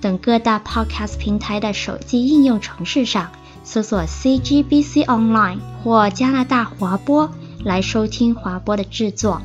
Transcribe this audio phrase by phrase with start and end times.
[0.00, 3.32] 等各大 Podcast 平台的手机应用程式上
[3.64, 7.32] 搜索 CGBC Online 或加拿大华播
[7.64, 9.40] 来收听华播的制作。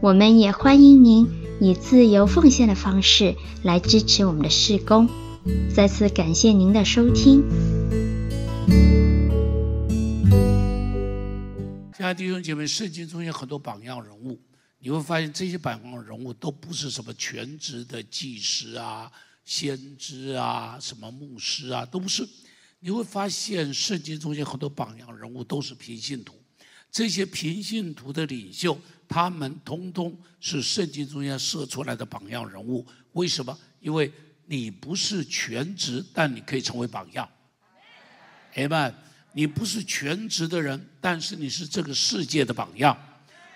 [0.00, 1.28] 我们也欢迎您
[1.60, 5.08] 以自由奉献的方式来支持我们的事工。
[5.74, 7.42] 再次感谢您的收听。
[11.96, 14.38] 亲爱的弟兄姐妹，圣经中有很多榜样人物，
[14.78, 19.10] 你会发现这些榜样人物都不是什么全职的技师啊、
[19.44, 22.26] 先知啊、什么牧师啊，都不是。
[22.80, 26.34] 你会发现圣经中间很多榜样人物都是平信徒，
[26.90, 28.78] 这些平信徒的领袖，
[29.08, 32.86] 他们通通是圣经中间设出来的榜样人物。
[33.12, 33.58] 为什么？
[33.80, 34.12] 因为
[34.46, 37.28] 你不是全职，但你可以成为榜样。
[38.54, 38.94] Amen。
[39.36, 42.96] 你不是全职的人，但是你是这个世界的榜样，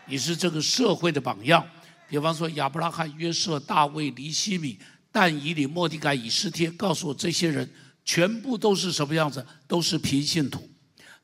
[0.07, 1.65] 你是这个社会的榜样。
[2.09, 4.77] 比方说亚伯拉罕、约瑟、大卫、尼希米、
[5.11, 7.69] 但以理、莫迪改、以斯帖，告诉我这些人
[8.05, 9.45] 全部都是什么样子？
[9.67, 10.69] 都是平信徒，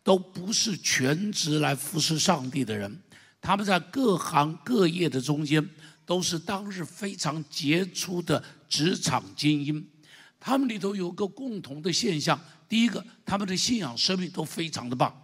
[0.03, 3.03] 都不是全职来服侍上帝的人。
[3.41, 5.67] 他们在各行各业的中间，
[6.07, 9.87] 都是当日非常杰出的职场精英。
[10.41, 12.39] 他们里头有个共同的现象。
[12.69, 15.15] 第一个，他们的信仰生命都非常的棒。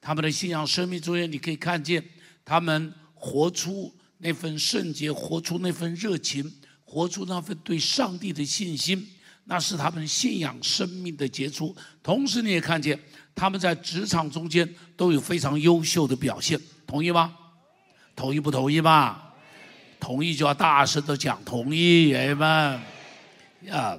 [0.00, 2.04] 他们的信仰生命中间，你可以看见
[2.44, 6.52] 他们活出那份圣洁，活出那份热情，
[6.90, 9.06] 活出那份对上帝的信心，
[9.44, 11.76] 那是他们信仰生命的杰出。
[12.02, 12.98] 同时，你也看见
[13.34, 14.66] 他们在职场中间
[14.96, 16.58] 都有非常优秀的表现。
[16.86, 17.36] 同意吗？
[18.16, 19.34] 同意不同意吧？
[20.00, 22.80] 同意就要大声的讲同意，哎们
[23.64, 23.98] 呀，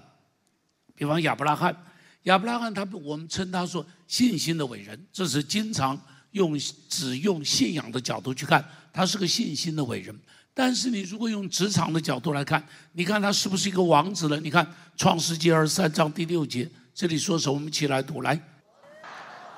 [0.96, 1.76] 比方亚伯拉罕。
[2.24, 6.00] 亚伯拉罕，他我们称他说信心的伟人，这是经常
[6.32, 10.20] 用只用信仰的角度去看，他是个信心的伟人。
[10.54, 14.40] 但是你如果用职场的角度来看，你看他是不是一个王子呢？
[14.42, 14.68] 你看
[14.98, 17.54] 创世记二十三章第六节，这里说什么？
[17.54, 18.40] 我们一起来读来。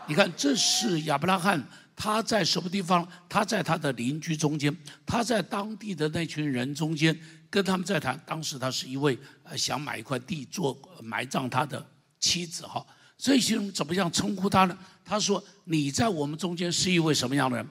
[0.07, 1.63] 你看，这是亚伯拉罕，
[1.95, 3.07] 他在什么地方？
[3.29, 4.75] 他在他的邻居中间，
[5.05, 7.17] 他在当地的那群人中间
[7.49, 8.19] 跟他们在谈。
[8.25, 11.85] 当时他是一位呃想买一块地做埋葬他的。
[12.19, 12.85] 妻子哈，
[13.17, 14.77] 这些人怎么样称呼他呢？
[15.03, 17.67] 他说：“你在我们中间是一位什么样的人？”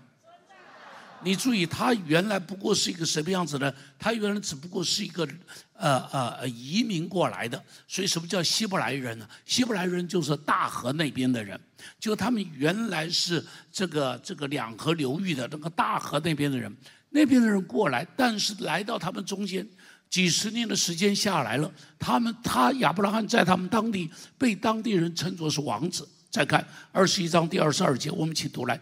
[1.23, 3.73] 你注意，他原来不过是一个什么样子呢？
[3.99, 5.29] 他原来只不过是一个
[5.75, 7.63] 呃呃移民过来的。
[7.87, 9.29] 所以什么叫希伯来人呢？
[9.45, 11.61] 希伯来人就是大河那边的人，
[11.99, 16.75] 就他们原来是这个这个两河流域的那个大河那边的人，
[17.11, 19.67] 那边的人过来，但是来到他们中间。
[20.09, 26.09] 几十年的时间下来了，他们他亚伯拉罕在他们当地被当地人称作是王子。
[26.29, 28.81] 再看二十一章第二十二节，我们一起读来。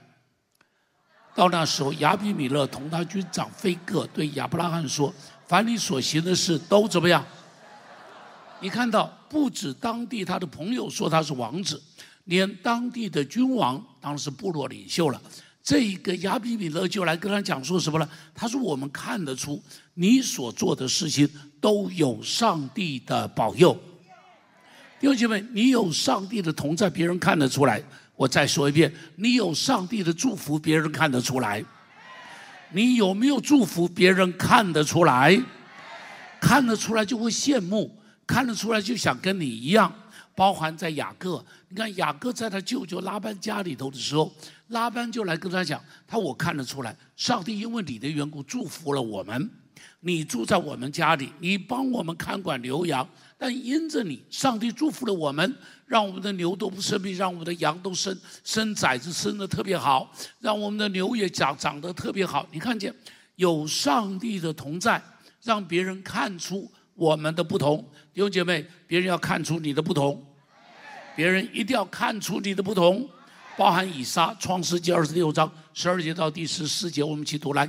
[1.39, 5.15] 到那时候，亚比米勒同他军长菲各对亚伯拉罕说
[5.47, 7.25] ：“凡你所行的事都怎么样？”
[8.59, 11.81] 你看到，不止当地他的朋友说他是王子，
[12.25, 15.23] 连当地的君王，当时部落领袖了。
[15.63, 18.09] 这一个亚比米勒就来跟他讲说什么呢？
[18.35, 19.63] 他说：“我们看得出
[19.95, 21.29] 你所做的事情
[21.61, 23.73] 都有上帝的保佑。
[24.99, 27.81] 弟兄姐妹，你有上帝的同在，别人看得出来。
[28.19, 31.65] 我再说一遍，你有上帝的祝福，别人看得出来。
[32.73, 35.41] 你有没有祝福，别人看得出来？
[36.41, 37.97] 看得出来就会羡慕，
[38.27, 39.93] 看得出来就想跟你一样。”
[40.35, 44.33] 包含在雅各，你看雅各在他舅舅拉班家里头的时候，
[44.69, 49.51] 拉班就来跟他讲，他我看得出来，上帝因为你的缘故祝福了我们，
[50.01, 55.57] 你住在我们家里，你帮我们看管牛羊，但因着你，上帝祝福了我们，
[55.89, 62.47] 让我们的牛都不生病，让我们的羊都生生崽子生得特别好，让我们的牛也长长得特别好。
[62.53, 62.95] 你看见
[63.37, 65.03] 有上帝的同在，
[65.43, 67.79] 让别人看出我们的不同。
[68.13, 70.23] 弟兄姐妹，别人要看出你的不同。
[71.17, 73.09] 别人一定要看出你的不同，
[73.57, 77.69] 包含以撒创世纪二十六章十二节到第十四节，我们一起读来。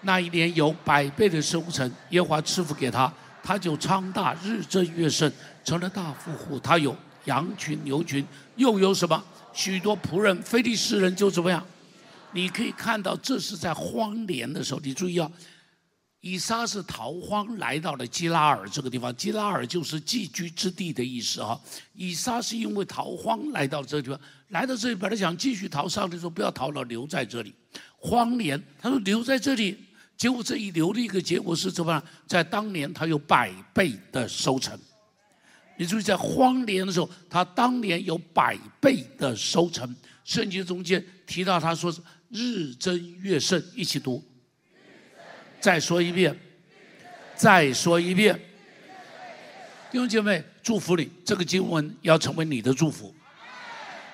[0.00, 3.12] 那一年有百倍的收成，耶和华赐福给他，
[3.42, 5.30] 他就昌大，日增月盛，
[5.62, 6.58] 成了大富户。
[6.58, 8.24] 他有羊群、牛群，
[8.56, 9.22] 又有什么？
[9.52, 10.40] 许多仆人。
[10.42, 11.64] 非利士人就怎么样？
[12.32, 14.80] 你可以看到，这是在荒年的时候。
[14.80, 15.30] 你注意啊，
[16.20, 21.60] 以撒是逃荒来到了基拉尔这个地方，基拉尔就是寄居之地的意思哈。
[21.94, 27.52] 以撒是因为逃荒来到这个地方，来到这里本来想继续逃，上帝说不要逃了，留在这里。
[27.98, 29.76] 荒年，他说留在这里，
[30.16, 32.02] 结果这一留的一个结果是怎么样？
[32.26, 34.78] 在当年他有百倍的收成。
[35.80, 39.96] 你注意，在荒年的时候，他当年有百倍的收成。
[40.26, 44.22] 圣经中间提到他说是日增月盛，一起读。
[45.58, 46.38] 再说一遍，
[47.34, 48.38] 再说一遍，
[49.90, 53.14] 弟兄姐妹，祝福你，这个经文要成为你的祝福，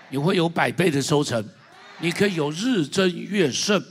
[0.08, 1.44] 你会有百倍的收成，
[1.98, 3.84] 你可以有日增月盛。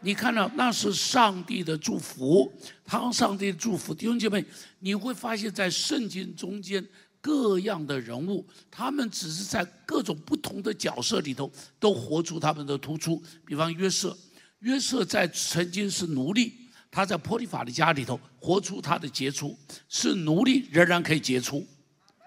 [0.00, 2.52] 你看到那是上帝的祝福，
[2.84, 4.44] 他上帝祝福，弟兄姐妹，
[4.80, 6.86] 你会发现在圣经中间
[7.22, 13.22] 各样的人物，他们只是在各种不同的角色里头都活出他们的突出。
[13.46, 14.14] 比方约瑟，
[14.58, 16.52] 约瑟在曾经是奴隶。
[16.90, 19.58] 他在波提法的家里头活出他的杰出，
[19.88, 21.66] 是奴隶仍然可以杰出。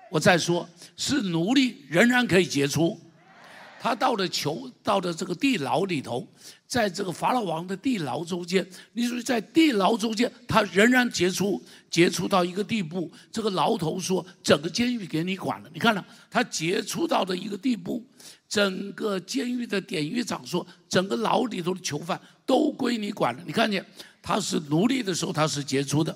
[0.10, 3.00] 我再说，是奴隶仍然可以杰出。
[3.86, 6.28] 他到了囚，到了这个地牢里头，
[6.66, 11.62] 在这个法老王的地牢中间，你说在地牢中间，他仍然杰出，
[11.92, 13.12] 杰出到一个地步。
[13.32, 18.04] 这个牢头说：“整个监狱给你管了。”你看了，他杰出到的一个地步，
[18.50, 23.86] 整个监狱的典狱长说：“整个牢里头的囚犯都归你管了。”你看见？
[24.20, 26.12] 他是奴隶的时候，他是杰出的；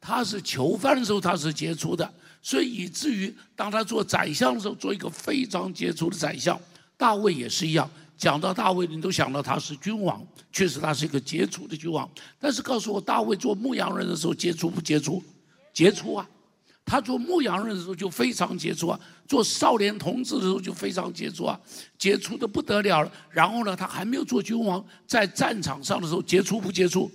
[0.00, 2.12] 他是囚犯的时候，他是杰出的。
[2.42, 6.60] 所以以至于当他做宰相的时候，做一个非常杰出的宰相。
[7.02, 12.08] 大卫也是一样，讲到大卫，你都想到他是君王，确实他是一个杰出的君王。
[12.38, 15.20] 但是告诉我，大卫做牧羊人的时候杰出不杰出？
[15.74, 16.24] 杰出啊！
[16.84, 21.58] 他做牧羊人的时候就非常杰出啊，做少年同志的时候就非常杰出啊，
[21.98, 23.10] 杰出的不得了了。
[23.30, 27.10] 然后呢，他还没有做君王，在战场上的时候杰出不杰出？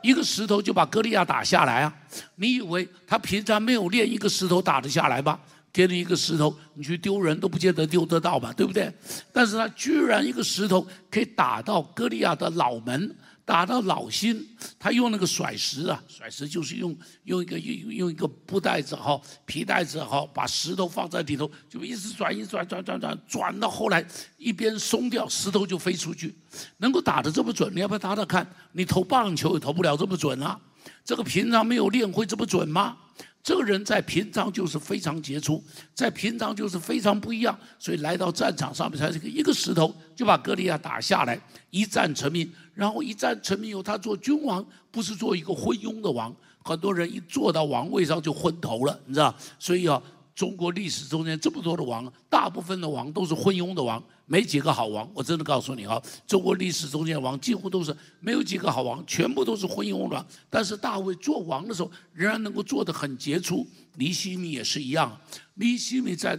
[0.00, 1.92] 一个石头就把歌利亚打下来啊！
[2.36, 5.40] 你以为他平常没有练一个石头打得下来吗？
[5.72, 8.92] 给你一个石头，你去丢人都不见得丢得到吧，对不对？
[9.32, 13.16] 但是他居然一个石头可以打到歌利亚的脑门。
[13.44, 14.46] 打到脑心，
[14.78, 16.94] 他用那个甩石啊，甩石就是用
[17.24, 24.06] 用一个用用一个布袋子哈，皮袋子哈，把石头放在里头，就一直转，一转转转转转到后来
[24.36, 26.36] 一边松掉，石头就飞出去。
[26.76, 28.46] 能够打得这么准，你要不要打打看？
[28.72, 30.60] 你投棒球也投不了这么准啊！
[31.02, 32.98] 这个平常没有练会这么准吗？
[33.42, 35.62] 这个人在平常就是非常杰出，
[35.94, 41.40] 在平常就是非常不一样，所以来到战场上面，才是一个石头就把格利亚打下来，
[41.70, 42.50] 一战成名。
[42.74, 46.34] 然后一战成名以后，他做君王，不是做一个昏庸的王。
[46.62, 49.34] 很多人一坐到王位上就昏头了，你知道？
[49.58, 50.00] 所以啊，
[50.38, 55.10] 中国历史中间这么多的王，大部分的王都是昏庸的王，没几个好王。
[55.12, 60.24] 我真的告诉你啊，中国历史中间王几乎都是没有几个好王，全部都是昏庸的。
[60.48, 63.66] 但是大卫做王的时候，仍然能够做得很杰出。
[63.96, 65.20] 尼希米也是一样，
[65.54, 66.38] 尼希米在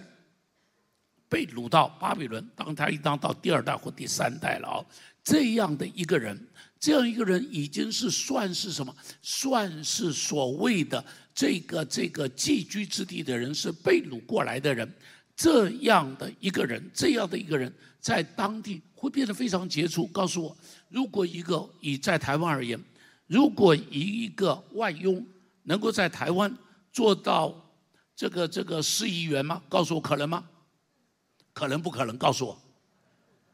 [1.27, 4.85] 被掳到巴比伦，当他一当到第二代或第三代了啊。
[5.21, 6.47] 这样的一个人，
[6.79, 8.95] 这样一个人已经是算是什么？
[9.21, 11.03] 算是所谓的
[11.39, 14.94] 这个这个寄居之地的人，是被掳过来的人。
[15.38, 20.06] 这样的一个人，这样的一个人，在当地会变得非常杰出。
[20.07, 20.57] 告诉我，
[20.90, 22.78] 如果一个以在台湾而言，
[23.25, 25.25] 如果一个外佣
[25.63, 26.54] 能够在台湾
[26.92, 27.56] 做到
[28.18, 29.61] 这个这个市议员吗？
[29.69, 30.44] 告诉我可能吗？
[31.54, 32.18] 可能不可能？
[32.18, 32.61] 告诉我。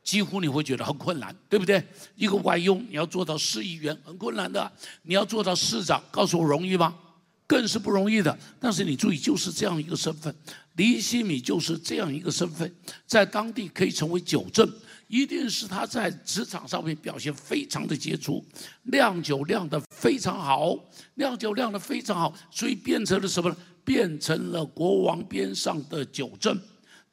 [0.02, 1.86] 几乎你会觉得很困难，对不对？
[2.16, 4.72] 一个外佣你要做到市议员很困难的，
[5.04, 6.98] 你要做到市长，告诉我容易吗？
[7.48, 8.38] 更是不容易的。
[8.60, 10.34] 但是你注意，就是这样一个身份，
[10.76, 12.74] 黎希米就是这样一个身份，
[13.06, 14.70] 在当地可以成为酒正，
[15.08, 18.44] 一定是他在职场上面表现非常的杰出，
[18.84, 20.78] 酿酒酿得非常好，
[21.16, 23.58] 酿酒酿得非常好，所以变成了什么呢？
[23.84, 26.60] 变成了国王边上的酒正。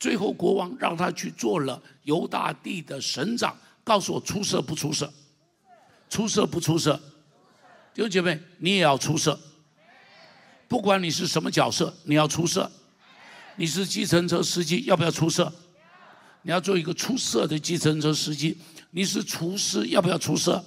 [0.00, 3.54] 最后，国王让他去做了犹大地的省长。
[3.84, 5.12] 告诉我，出色不出色？
[6.08, 6.98] 出色不出色？
[7.92, 9.38] 弟兄姐妹，你也要出色。
[10.72, 12.72] 不管你是什么角色，你要出色。
[13.56, 15.52] 你是计程车司机，要不要出色？
[16.40, 18.56] 你要做一个出色的计程车司机。
[18.92, 20.64] 你是厨师，要不要出色？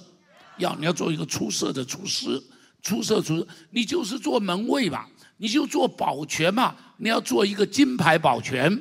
[0.58, 2.40] 要，你要做一个出色的厨师。
[2.82, 5.08] 出色厨师，你就是做门卫吧，
[5.38, 6.76] 你就做保全嘛。
[6.98, 8.80] 你要做一个金牌保全。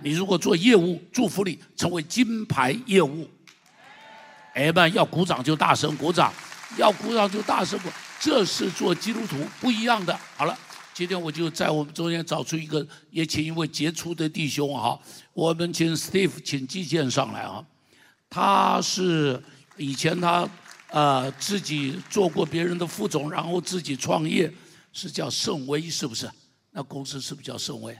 [0.00, 3.30] 你如果做业务，祝福你成为金牌业务。
[4.54, 6.32] 哎们，要鼓掌就大声鼓掌，
[6.76, 7.88] 要鼓掌就大声鼓。
[8.22, 10.16] 这是做基督徒不一样的。
[10.36, 10.56] 好了，
[10.94, 14.96] 今天我就在我们中间找出一个，也请一位杰出的弟兄哈。
[15.32, 17.64] 我们请 Steve 请季建上来啊。
[18.30, 19.42] 他是
[19.76, 20.48] 以前他
[20.90, 24.48] 呃，自己做过别人的副总，然后自己创业，
[24.92, 26.30] 是叫盛威，是不是？
[26.70, 27.98] 那公司是不是叫盛威？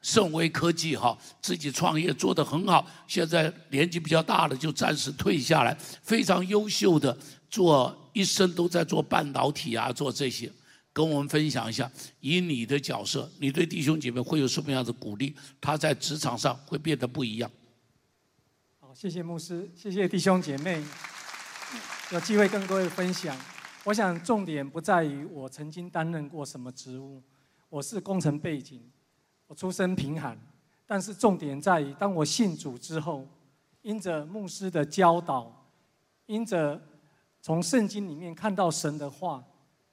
[0.00, 7.14] 盛威科技哈，自己创业做得很好，现在年纪比较大了，就暂时退下来，非常优秀的，
[7.48, 10.50] 做一生都在做半导体啊，做这些，
[10.92, 11.90] 跟我们分享一下，
[12.20, 15.34] 以你的角色，你对弟兄姐妹会有什么样的鼓励？
[15.60, 17.50] 他在职场上会变得不一样。
[18.78, 20.84] 好，谢谢牧师，谢谢弟兄姐妹，
[22.12, 23.36] 有机会跟各位分享。
[23.84, 27.22] 我想重点不在于我曾经担任过什么职务，
[27.68, 28.82] 我是工程背景。
[29.46, 30.38] 我出身贫寒，
[30.86, 33.26] 但是重点在于，当我信主之后，
[33.80, 35.70] 因着牧师的教导，
[36.26, 36.78] 因着
[37.40, 39.42] 从圣经里面看到神的话，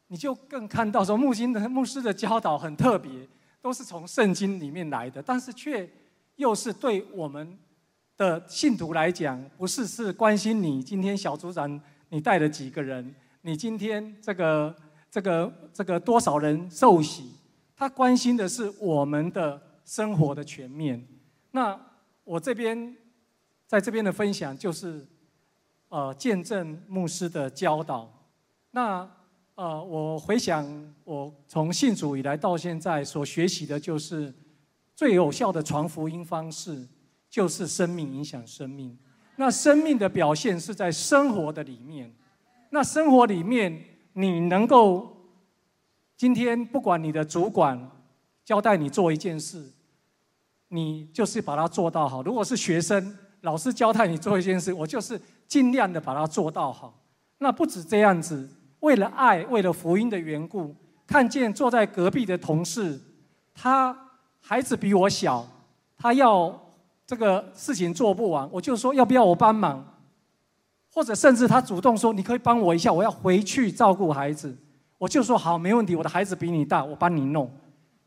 [0.07, 3.11] 你就更看到说，牧师的牧师的教导很特别，
[3.61, 5.89] 都是从圣经里面来的，但是却
[6.35, 7.57] 又是对我们
[8.17, 14.75] 的信徒来讲，不是是关心你今天小组长你带了几个人，你今天这个
[15.09, 17.31] 这个这个多少人受洗。
[17.77, 21.05] 他关心的是我们的生活的全面。
[21.51, 21.77] 那
[22.23, 22.95] 我这边
[23.67, 25.05] 在这边的分享就是，
[25.89, 28.11] 呃，见证牧师的教导。
[28.71, 29.09] 那
[29.55, 34.33] 呃，我回想我从信主以来到现在所学习的就是，
[34.95, 36.87] 最有效的传福音方式
[37.29, 38.97] 就是生命影响生命。
[39.37, 42.13] 那生命的表现是在生活的里面。
[42.69, 45.11] 那生活里面你能够。
[46.17, 47.77] 今天不管你的主管
[48.45, 49.69] 交代你做一件事，
[50.69, 52.23] 你就是把它做到好。
[52.23, 56.93] 如果是学生，老师交代你做一件事，我就是尽量的把它做到好。
[57.37, 58.49] 那不止这样子，
[58.79, 60.75] 为了爱，为了福音的缘故，
[61.05, 62.99] 看见坐在隔壁的同事，
[63.53, 63.95] 他
[64.41, 65.45] 孩子比我小，
[65.97, 66.61] 他要
[67.05, 69.85] 这个事情做不完，我就说要不要我帮忙，
[70.91, 74.57] 或者甚至他主动说你可以帮我一下，我要回去照顾孩子。
[74.97, 75.93] 我就说好，没问题。
[75.93, 77.51] 我的孩子比你大，我帮你弄。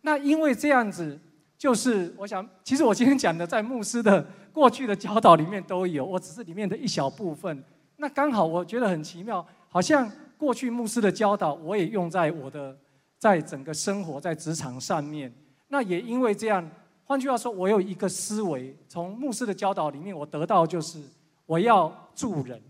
[0.01, 1.21] 那因为这样子，
[1.59, 7.63] 就是我想，其实我今天讲的，在牧师的过去的教导里面都有，我只是里面的一小部分。
[7.97, 12.79] 那刚好我觉得很奇妙，好像过去牧师的教导，我也用在我的
[13.19, 15.33] 在整个生活在职场上面。
[15.67, 16.67] 那也因为这样，
[17.03, 21.03] 换句话说，我有一个思维，从牧师的教导里面，我得到就是
[21.45, 22.63] 我要助人，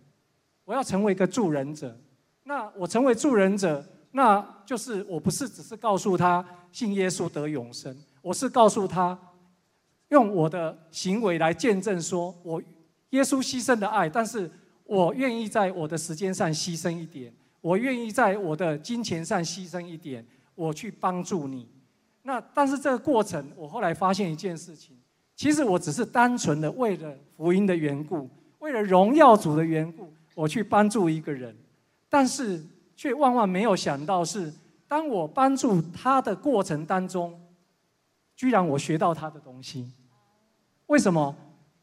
[0.64, 1.94] 我要成为一个助人者。
[2.44, 3.84] 那我成为助人者。
[4.10, 6.42] 那就是我不是只是告诉他
[6.72, 7.94] 信耶稣得永生，
[8.28, 9.18] 我是告诉他
[10.08, 12.62] 用我的行为来见证说，我
[13.10, 14.50] 耶稣牺牲的爱，但是
[14.84, 17.32] 我愿意在我的时间上牺牲一点，
[17.62, 20.22] 我愿意在我的金钱上牺牲一点，
[20.54, 21.66] 我去帮助你。
[22.24, 24.94] 那但是这个过程，我后来发现一件事情，
[25.34, 31.56] 其实我只是单纯的为了福音的缘故，为了荣耀主的缘故，我去帮助一个人，
[32.10, 32.62] 但是。
[32.94, 34.52] 却万万没有想到是，
[34.88, 37.40] 当我帮助他的过程当中，
[38.38, 39.90] 居然我学到他的东西。
[40.86, 41.34] 为什么？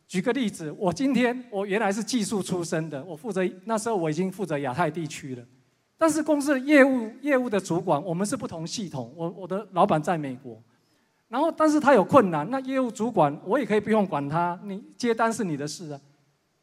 [0.08, 5.44] 举个例子，我今天我原来是技术出身的，我负责那时候我已经负责亚太地区了，
[5.98, 10.62] 但是公司的业务业务的主管，我们是不同系统，我我的老板在美国，
[11.28, 16.00] 然后但是他有困难，那业务主管我也可以不用管他，你接单是你的事啊，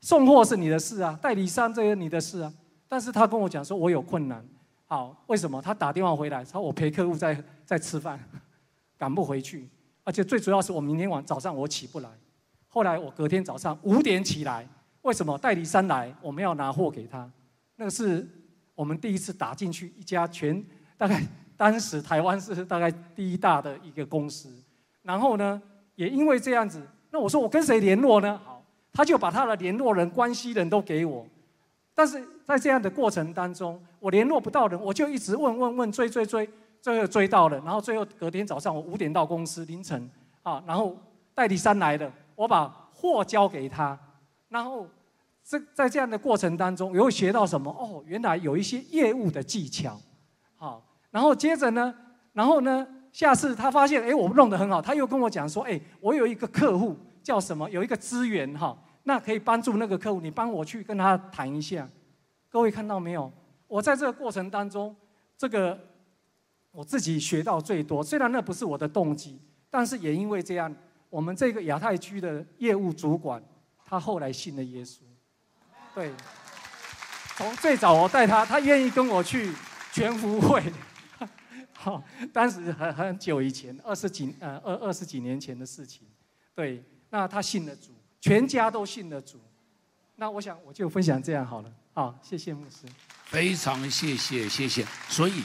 [0.00, 2.54] 送货是你的事啊，代理商这些你的事啊。
[2.88, 4.42] 但是他跟我讲说，我有困难，
[4.87, 5.61] 好，为什么？
[5.61, 8.20] 他打电话回来，他说我陪客户在在吃饭，
[8.96, 9.68] 赶不回去，
[10.04, 12.09] 而且最主要是我明天晚早上我起不来。
[12.68, 14.66] 后来我隔天早上五点起来，
[15.02, 15.37] 为什么？
[15.38, 17.30] 代理商来，我们要拿货给他。
[17.76, 18.26] 那个是
[18.75, 20.64] 我们第一次打进去一家全
[20.97, 21.23] 大概
[21.56, 24.49] 当时台湾是大概第一大的一个公司。
[25.02, 25.61] 然后呢，
[25.97, 26.80] 也因为这样子，
[27.11, 28.40] 那我说我跟谁联络呢？
[28.44, 31.26] 好，他就把他的联络人、关系人都给我。
[31.94, 36.49] 但是在这样的过程当中，我联络不到人，我就一直问问问追追追，
[36.82, 40.10] 最后追到了，然后最后隔天早上我五点到公司凌晨
[40.42, 40.94] 啊，然后
[41.32, 43.98] 代理商来了，我把货交给他，
[44.48, 44.86] 然后
[45.44, 47.70] 这在这样的过程当中，我又学到什么？
[47.70, 49.98] 哦，原来有一些业务的技巧，
[50.56, 51.94] 好，然后接着呢，
[52.32, 58.76] 然后呢，下次他发现哎，我弄得很好，他又跟我讲说，哎，我有一个客户叫什么，有一个资源哈。
[59.04, 61.88] 那可以帮助那个客户，你帮我去跟他谈一下。
[62.48, 63.32] 各位看到没有？
[63.66, 64.94] 我在这个过程当中，
[65.36, 65.76] 这个
[66.72, 68.02] 我自己学到最多。
[68.02, 70.74] 虽然那不是我的动机，但是也因为这样，
[71.08, 73.40] 我们这个亚太区的业务主管，
[73.84, 75.00] 他后来信了耶稣。
[75.94, 76.10] 对，
[77.36, 79.52] 从最早我带他，他愿意跟我去
[79.92, 80.62] 全福会。
[81.72, 82.02] 好，
[82.32, 86.08] 当时很很久以前，二十几呃二二十几年前的事情。
[86.54, 87.92] 对，那他信了主。
[88.20, 89.40] 全家都信了主，
[90.14, 91.72] 那我想我就分享这样好了。
[91.92, 92.86] 好，谢谢牧师。
[93.24, 94.86] 非常谢谢谢谢。
[95.08, 95.42] 所以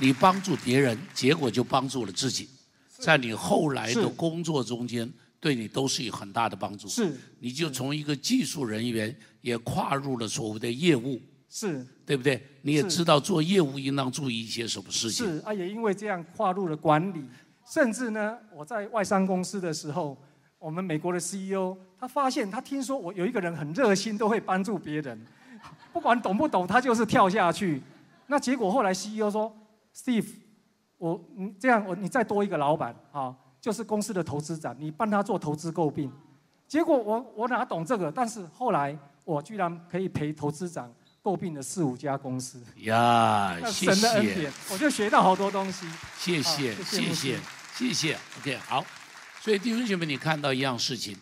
[0.00, 2.48] 你帮助别人，结果就帮助了自己，
[2.98, 6.88] 在你后来的工作中间，对你都是有很大的帮助。
[6.88, 11.20] 是，你就从一个技术人员也跨入了所谓的业务。
[11.48, 12.44] 是，对不对？
[12.62, 15.24] 你也知道做业务应当注意一些什么事情。
[15.24, 17.24] 是啊，也因为这样跨入了管理。
[17.64, 20.20] 甚至呢，我在外商公司的时候，
[20.58, 25.18] 我们美国的 CEO 他发现，他听说我有一个人很热心，都会帮助别人，
[25.92, 27.80] 不管懂不懂，他就是跳下去。
[28.26, 29.54] 那结果后来 CEO 说
[29.96, 30.26] ：“Steve，
[30.98, 36.12] 我你这样，我你再多一个老板啊，就是公司的投资长，你帮他做投资诟病。”
[36.66, 38.10] 结果我我哪懂这个？
[38.10, 40.92] 但是后来我居然可以陪投资长。
[41.24, 45.86] 诟病了四五家公司呀，神的恩典，我就学到好多东西。
[46.18, 47.38] 谢谢，谢谢，
[47.74, 48.18] 谢谢。
[48.38, 48.84] OK，好。
[49.40, 51.16] 所以弟兄姐妹，你看到一样事情，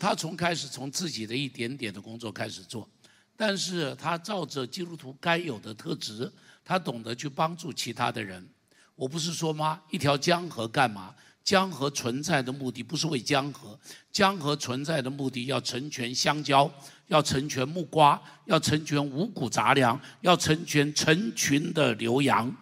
[0.00, 2.88] 他从开始从自己的一点点的工作开始做，
[3.36, 6.32] 但是他照着基督徒该有的特质，
[6.66, 8.46] 他懂得去帮助其他的人。
[8.94, 9.80] 我不是说吗？
[9.90, 11.14] 一条江河干嘛？
[11.42, 13.78] 江河存在的目的不是为江河，
[14.10, 16.70] 江河存在的目的要成全香蕉。
[17.08, 22.52] 要成全木瓜，要成全五谷杂粮，要成全成群的牛羊，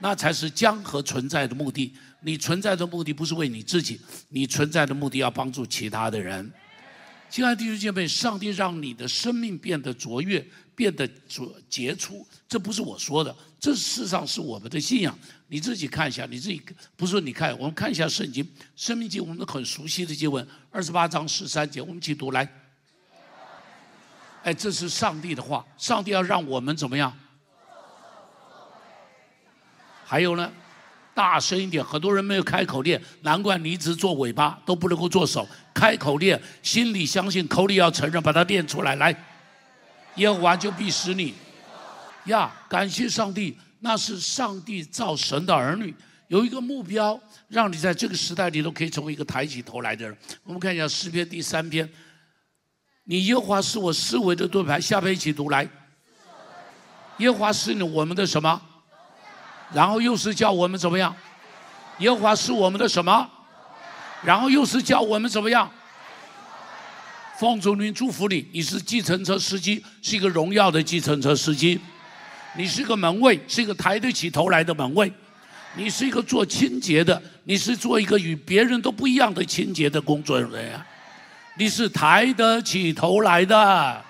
[0.00, 1.94] 那才是江河存在的目的。
[2.20, 6.52] 你存在的目的不是为你自己，你存在的目的要帮助其他的人。
[7.30, 10.46] 亲爱的弟兄姐妹，上帝让你的生命变得卓越，
[10.80, 15.14] 变得卓杰出，这不是我说的，这事实上是我们的信仰。
[15.48, 16.58] 你自己看一下，你自己
[16.96, 18.42] 不是说你看，我们看一下圣经，
[18.74, 22.50] 《生命经》我们都很熟悉的经文，二十八章十三节，我们一起读来。
[24.42, 27.14] 哎，这是上帝的话，上帝要让我们怎么样？
[30.06, 30.50] 还有呢，
[31.14, 39.14] 大声一点，很多人没有开口练，难怪你一直做尾巴都不能够做手，开口练，心里相信，口里要承认，把它练出来，来，
[40.16, 41.34] 耶和华就必使你
[42.24, 45.94] 呀，感谢上帝，那是上帝造神的儿女，
[46.28, 50.16] 有一个目标，让你在这个时代里都可以成为一个抬起头来的人。
[50.44, 51.88] 我们看一下诗篇第三篇。
[53.04, 55.68] 你耶和华是我思维的盾牌，下边一起读来。
[57.18, 58.60] 耶和华是你我们的什么？
[59.72, 61.14] 然后又是叫我们怎么样？
[61.98, 63.28] 耶和华是我们的什么？
[64.22, 65.70] 然后又是叫我们怎么样？
[67.40, 71.80] 奉主名祝福你，你是计程车司机，是一个荣耀的计程车司机。
[72.54, 75.10] 你是个门卫，是一个抬得起头来的门卫。
[75.74, 80.78] 你是一个做清洁的，你是做一个与别人都不一样的清洁的工作人员。
[81.56, 84.04] 你是抬得起头来的，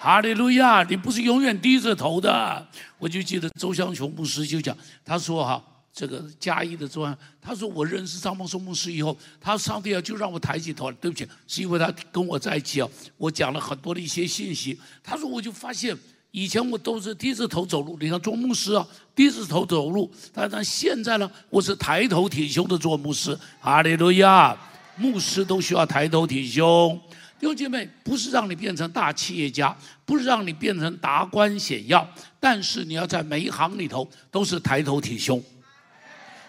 [0.00, 0.82] 哈利路亚！
[0.84, 2.66] 你不是永远低着头的。
[2.96, 5.62] 我就记得周湘琼牧师就讲，他说哈，
[5.98, 10.96] 这个加一的周安，他说我认识张孟松牧师以后，他上帝啊就让我抬起头来。
[11.00, 14.78] 对不起，是因为他跟我在一起啊，我讲了很多的一些信息。
[15.02, 15.96] 他说我就发现
[16.30, 24.56] 以前我都是低着头走路，你看做牧师啊，低着头走路，但但现在呢，我是抬头挺胸的做牧师，哈利路亚。
[24.96, 27.00] 牧师都需要抬头挺胸，
[27.38, 32.04] 弟兄姐妹，不是让你变成大企业家，不是让你变成达官显要，
[32.40, 35.40] 但是你要在每一行里头都是抬头挺胸。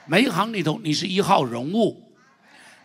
[0.10, 2.12] 每一行里头，你是一号人物，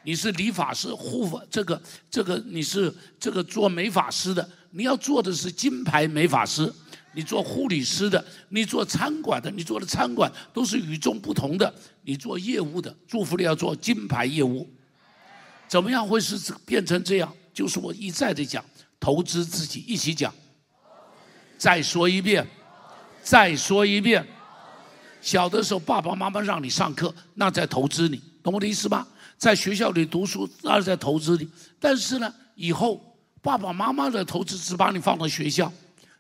[0.03, 6.71] 你是理发师、护法，这个这个你是这个做美发师的，你要做的是金牌美发师；
[7.15, 11.67] 你做护理师的，你做餐馆的，你做的餐馆都是与众不同的；
[12.03, 14.69] 你做业务的，祝福你要做金牌业务。
[15.67, 17.35] 怎么样会是变成这样？
[17.55, 18.63] 就是我一再的讲，
[19.01, 20.31] 投资自己，一起讲。
[21.57, 22.47] 再说一遍，
[23.23, 24.27] 再说一遍。
[25.25, 29.07] 小的时候，爸爸妈妈让你上课，那在投资你，懂我的意思吗？
[29.39, 31.49] 在学校里读书，那是在投资你。
[31.81, 35.73] 但是呢，以后爸爸妈妈的投资只把你放到学校，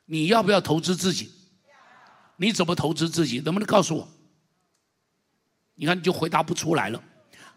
[0.07, 1.31] 你要不要投资自己？
[2.39, 3.41] 你怎么投资自己？
[3.41, 4.09] 能不能告诉我？
[5.75, 7.03] 你看，你就回答不出来了。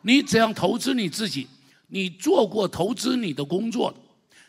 [0.01, 1.47] 你怎样投资你自己？
[1.87, 3.93] 你做过投资你的工作，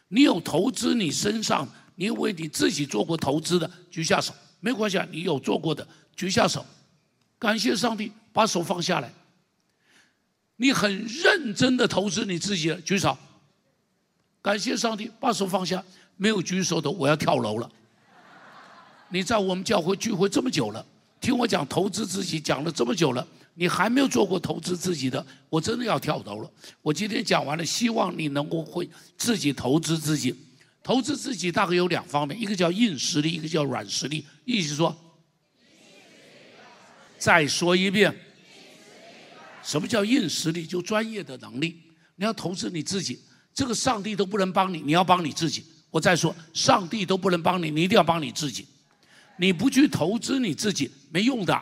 [0.09, 6.67] 你有投资你身上，你为你自己做过投资的，举下手，没关系啊，你有做过的，举下手，
[7.39, 9.13] 感谢上帝，把手放下来。
[10.57, 13.17] 你很认真的投资你自己的，举手，
[14.43, 15.83] 感谢上帝，把手放下，
[16.17, 17.71] 没有举手的，我要跳楼了。
[19.11, 20.85] 你在我们教会聚会这么久了，
[21.21, 23.27] 听我讲投资自己讲了这么久了。
[23.55, 26.51] 你还没有做过投资自己的，我真的要跳楼了。
[26.81, 30.33] 我今天讲完了，希望你能够会自己投资自己。
[30.81, 34.25] 投资自己大概有两方面，一个叫硬实力，一个叫软实力。
[34.45, 34.97] 意思说，
[37.19, 38.15] 再说一遍，
[39.63, 40.65] 什么叫硬实力？
[40.65, 41.77] 就专业的能力。
[42.17, 43.19] 你要投资你自己，
[43.53, 45.65] 这个上帝都不能帮你，你要帮你自己。
[45.91, 48.67] 我再说，上帝都不能帮你，你一定要帮你自己。
[49.39, 51.61] 你不去投资你自己没用的。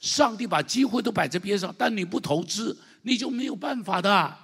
[0.00, 4.36] 上帝把机会都摆在边上，但你不投资，你就没有办法的。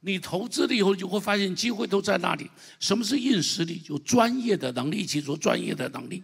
[0.00, 2.48] 你投资了以后，就会发现机会都在那里。
[2.78, 3.78] 什么是硬实力？
[3.78, 6.22] 就专业的能力，一起说专业的能力。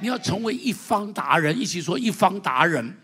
[0.00, 2.96] 你要成为一方达人，一起说一方达人。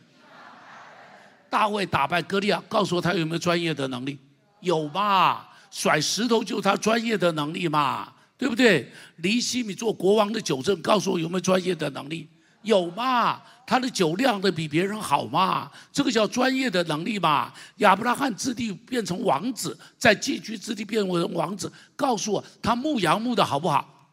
[1.51, 4.19] 大卫打败歌利亚，告诉我他有没有专业的能力？
[4.61, 5.49] 有吧？
[5.71, 8.91] 甩石头就是他专业的能力嘛，对不对？
[9.17, 12.29] 尼希米做国王的酒政，告诉我有没有专业的能力？
[12.63, 13.41] 有嘛？
[13.67, 15.71] 他的酒量的比别人好嘛？
[15.93, 17.53] 这个叫专业的能力嘛？
[17.77, 24.09] 亚伯拉罕之地变成王子，在寄居之地变为王子，告诉我他牧羊牧的好不好？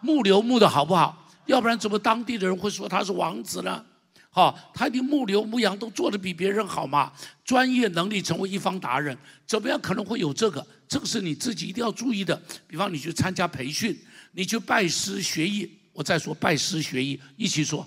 [0.00, 1.27] 牧牛牧的好不好？
[1.48, 3.84] 要不然怎么当地的人会说他是王子呢？
[4.30, 7.10] 好，他的牧牛牧羊都做得比别人好嘛？
[7.42, 10.64] 专业能力成为一方达人，怎么样可能会有这个？
[10.86, 12.40] 这个是你自己一定要注意的。
[12.66, 13.98] 比方你去参加培训，
[14.32, 15.68] 你去拜师学艺。
[15.94, 17.84] 我再说拜师学艺，一起说，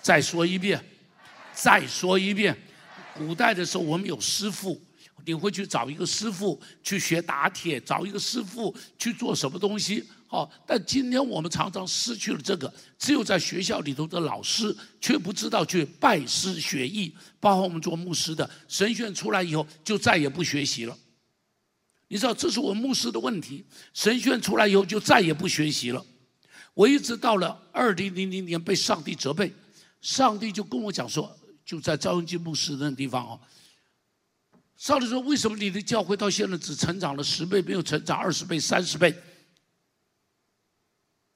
[0.00, 0.82] 再说一遍，
[1.52, 2.56] 再说一遍。
[3.14, 4.80] 古代的时候我们有师傅，
[5.26, 10.02] 你会去找一个师傅去学打铁，找一个师傅去做什么东西。
[10.32, 17.14] 哦，但今天我们常常失去了这个，只有在学校里头的老师却不知道去拜师学艺。
[17.38, 20.96] 包括我们做牧师的，神学院出来以后就再也不学习了。
[22.08, 26.02] 你知道这是我牧师的问题，神学院出来以后就再也不学习了。
[26.72, 29.52] 我一直到了二零零零年被上帝责备，
[30.00, 31.30] 上帝就跟我讲说，
[31.62, 33.40] 就在赵永基牧师那个地方哦，
[34.78, 39.14] 上帝说，为什么你的教会到现在只成长了十倍，没有成长二十倍、三十倍？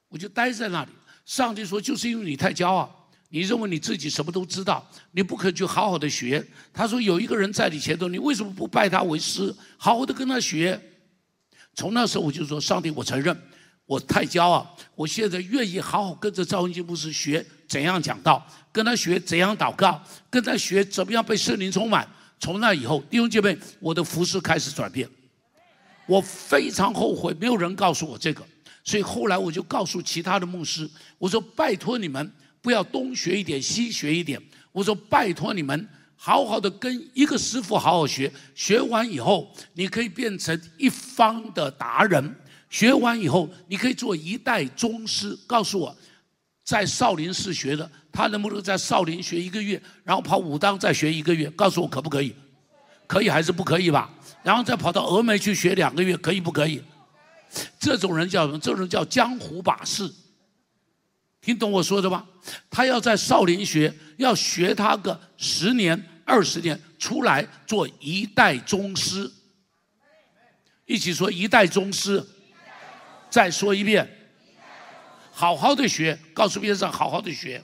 [0.09, 0.91] 我就待在那里。
[1.25, 2.93] 上帝说，就是因为你太骄傲。
[3.29, 6.47] 你认为你自己什么都知道，你不肯去好好的学。
[6.73, 10.81] 他说有一个人在你前头，你为什么不拜他为师，好好的跟他学？
[11.75, 13.37] 从那时候我就说，上帝，我承认
[13.85, 22.09] 我太骄傲，我现在愿意好好跟着赵文金牧师学怎样讲道，跟他学怎样祷告，跟他学怎么样被圣灵充满。
[22.39, 25.07] 从那以后，弟兄姐妹，我的服饰开始转变。
[26.07, 28.47] 我非常后悔，没有人告诉我这个，
[28.87, 32.33] 所以后来我就告诉其他的牧师，我说拜托你们。
[32.63, 34.43] 不要东学一点，西学一点。
[34.73, 38.33] 我说拜托你们，好好的跟一个师傅好好学。
[38.57, 42.35] 学完以后，你可以变成一方的达人。
[42.69, 45.39] 学完以后，你可以做一代宗师。
[45.47, 45.97] 告诉我，
[46.65, 51.49] 在少林寺学的，他能不能在少林学一个月，然后跑武当再学一个月？
[51.51, 52.35] 告诉我可不可以？
[53.07, 54.13] 可以还是不可以吧？
[54.43, 56.83] 然后再跑到峨眉去学两个月，可以不可以？
[57.79, 58.59] 这种人叫什么？
[58.59, 60.11] 这种人叫江湖把式。
[61.41, 62.27] 听懂我说的吗？
[62.69, 69.31] 他要在少林学，要学他个十年、二十年，出来做一代宗师。
[70.87, 72.25] 一起说一代宗师。
[73.29, 74.09] 再说一遍，
[75.31, 77.63] 好好的学，告诉别人好好的学。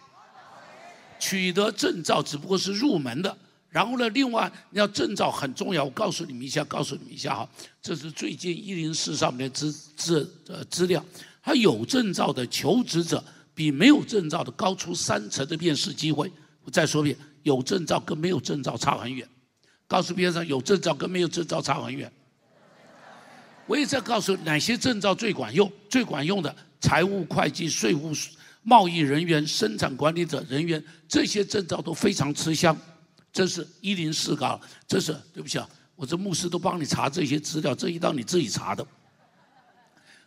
[1.19, 3.39] 取得证照只不过是入门的，
[3.73, 5.83] 然后呢，另外你要证照很重要。
[5.83, 7.49] 我告诉你们一下，告诉你们一下哈，
[7.81, 11.05] 这是最近一零四上面的资资呃资料，
[11.43, 13.25] 他有证照的求职者。
[13.55, 16.33] 比没有证照的高出三成的面试机会。
[16.65, 19.29] 我再说一遍，有证照跟没有证照差很远。
[19.87, 22.11] 告诉别人，有证照跟没有证照差很远。
[23.67, 28.11] 我也在告诉哪些证照最管用，最管用的财务、会计、税务、
[28.63, 32.75] 贸易人员、生产管理者人员这些证照都非常吃香。
[33.33, 38.87] 这是一零四高，这是对不起啊，我这牧师都帮你查这些资料，这一道你自己查的。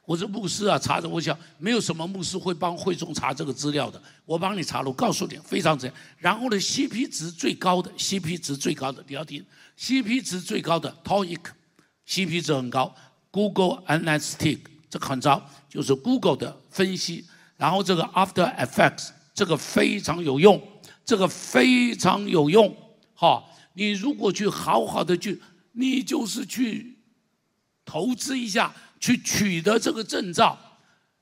[0.06, 5.92] 我这牧师啊，查着我想没有什么牧师会帮会众查这个资料的，我帮你查了，我告诉你非常准。
[6.18, 9.44] 然后呢，CP 值最高的，CP 值最高的，你要听
[9.80, 12.96] ，CP 值最高的 TOEIC，CP 值很高
[13.32, 17.26] ，Google Analytics 这个很糟，就是 Google 的分析。
[17.58, 20.62] 然后这个 After Effects 这个非常有用，
[21.04, 22.76] 这个非常有用。
[23.16, 27.00] 好，你如果去好好的去，你就是去
[27.84, 28.72] 投资一下。
[28.98, 30.58] 去取得这个证照，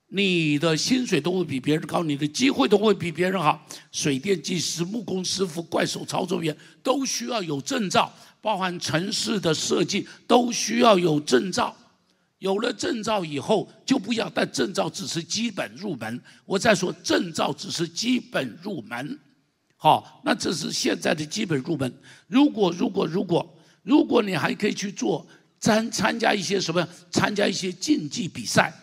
[0.08, 3.68] 你的薪水都会比别人高，你的机会都会比别人好。
[3.92, 11.76] 水电技师、木工师傅、怪手操作员都需要有证照，包含城市的设计都需要有证照。
[12.38, 16.22] 有了证照以后就不一样，但证照只是基本入门。
[16.46, 19.20] 我再说，证照只是基本入门。
[19.84, 21.94] 好，那这是现在的基本入门。
[22.28, 23.46] 如果如果如果
[23.84, 25.26] 如果你还可以去做。
[25.60, 26.86] 参参加一些什么？
[27.10, 28.74] 参加一些竞技比赛，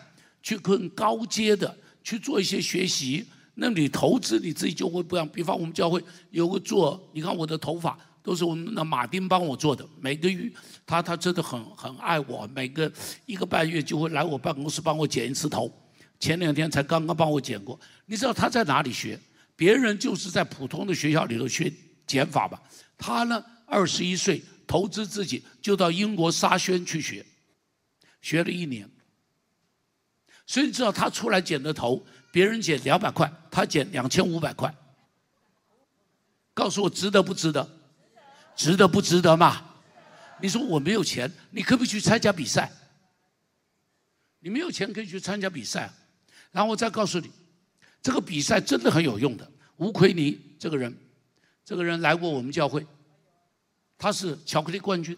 [0.41, 3.23] 去更高阶的去做一些学习。
[3.53, 5.27] 那你投资你自己就会不一样。
[5.29, 9.85] 比方我们教会有个做，你看我的头发都是我们那马丁帮我做的。
[9.99, 10.51] 每个月
[10.83, 12.91] 他他真的很很爱我，每个
[13.27, 15.71] 一个半月就会来我办公室帮我剪一次头。
[16.19, 17.79] 前两天才刚刚帮我剪过。
[18.07, 19.19] 你知道他在哪里学？
[19.61, 21.71] 别人就是在普通的学校里头学
[22.07, 22.59] 减法吧。
[22.97, 27.23] 他呢，二十一岁投资自己就到英国沙宣去学，
[28.23, 28.89] 学了一年。
[30.47, 34.73] 所以你知道他出来剪的头，别人剪两百块，他剪两千五百块。
[36.55, 37.69] 告诉我值得不值得？
[38.55, 39.75] 值得不值得嘛？
[40.41, 42.71] 你说我没有钱，你可不可以去参加比赛？
[44.39, 45.87] 你没有钱可以去参加比赛，
[46.51, 47.29] 然后我再告诉你，
[48.01, 49.49] 这个比赛真的很有用的。
[49.77, 50.95] 吴奎尼这个人，
[51.63, 52.85] 这个人来过我们教会，
[53.97, 55.17] 他是巧克力冠军，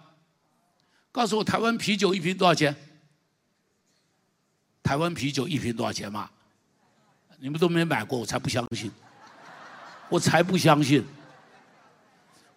[1.11, 2.77] 告诉我台湾啤酒一瓶多少钱？
[4.83, 6.31] 台湾啤酒一瓶多少钱嘛？
[7.39, 8.91] 你们都没买过，我才不相信。
[10.09, 11.05] 我才不相信。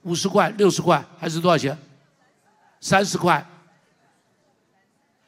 [0.02, 1.78] 五十块、六十块还是多少钱？
[2.82, 3.46] 三十块。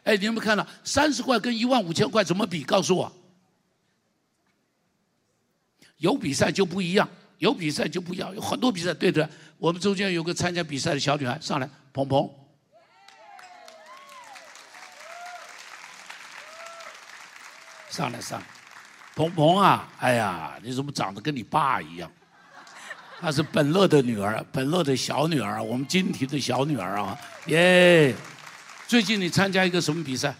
[0.04, 2.64] 哎，你有没有看到三十块跟一万五千块怎么比？
[2.64, 3.12] 告诉我，
[5.98, 9.28] 有比赛就不一样，有比赛就不一样，有很多比赛，对的。
[9.58, 12.30] 我们中间有个参加比赛的小女孩上来，鹏鹏，
[17.96, 18.46] 上来上来，
[19.16, 22.12] 鹏鹏啊，哎呀，你怎么长得跟你爸一样？
[23.22, 28.14] 她是本乐的女儿，本乐的小女儿，我们金提的小女儿啊，耶。
[28.86, 30.36] 最近你参加一个什么比赛？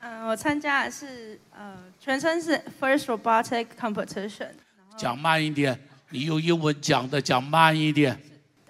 [0.00, 4.52] 嗯，我参加的是呃，全称是 First Robotic Competition。
[4.96, 8.18] 讲慢一点，你用英文讲的，讲慢一点。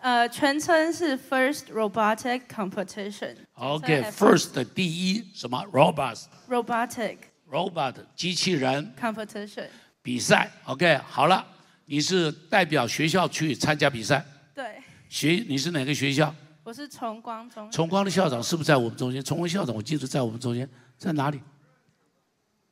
[0.01, 3.37] 呃，全称是 First Robotic Competition。
[3.55, 6.25] OK，First 的第一什么？Robots。
[6.49, 7.19] Robotic。
[7.51, 8.93] Robot 机器人。
[9.01, 9.67] Competition。
[10.03, 10.51] 比赛。
[10.65, 11.45] OK，好了，
[11.87, 14.25] 你是代表学校去参加比赛。
[14.55, 14.77] 对。
[15.09, 16.35] 学，你是哪个学校？
[16.63, 17.71] 我是崇光中。
[17.71, 19.23] 崇光的校长是不是在我们中间？
[19.23, 21.41] 崇光校长我记得在我们中间，在哪里？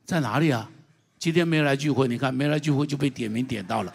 [0.04, 0.68] 在哪里啊？
[1.18, 3.94] 今天没来聚会，你看没来聚会就被点名点到了，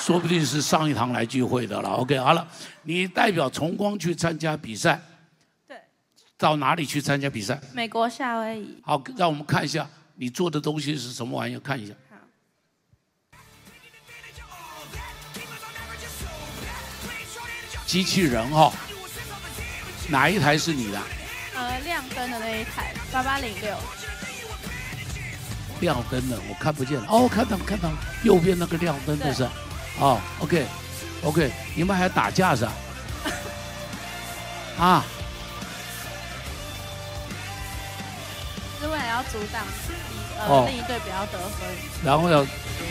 [0.00, 1.88] 说不定是上一堂来聚会的了。
[1.90, 2.48] OK，好了，
[2.82, 5.00] 你代表崇光去参加比赛。
[5.68, 5.76] 对。
[6.36, 7.60] 到哪里去参加比赛？
[7.72, 8.80] 美国夏威夷。
[8.82, 11.94] 好，让我们看一下你做的东西是什么玩意儿，看一下。
[17.86, 18.72] 机器人哈、哦。
[20.08, 21.00] 哪一台是你的？
[21.54, 23.76] 呃，亮灯的那一台，八八零六。
[25.80, 27.06] 亮灯的，我看不见了。
[27.08, 29.44] 哦，看到了，看到了，右边那个亮灯的是。
[29.98, 32.72] 哦，OK，OK，你们还打架是吧？
[34.78, 35.04] 啊。
[39.14, 39.62] 要阻挡
[40.36, 41.68] 呃、哦、另一队不要得分。
[42.04, 42.46] 然后呢。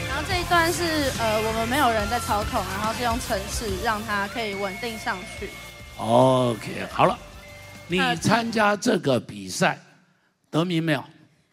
[0.08, 5.50] 然后这一段是呃我们没有人在操控，然后是用城市让它可以稳定上去。
[5.98, 7.18] OK，好了，
[7.88, 9.78] 你参加这个比赛
[10.50, 11.04] 得名没有？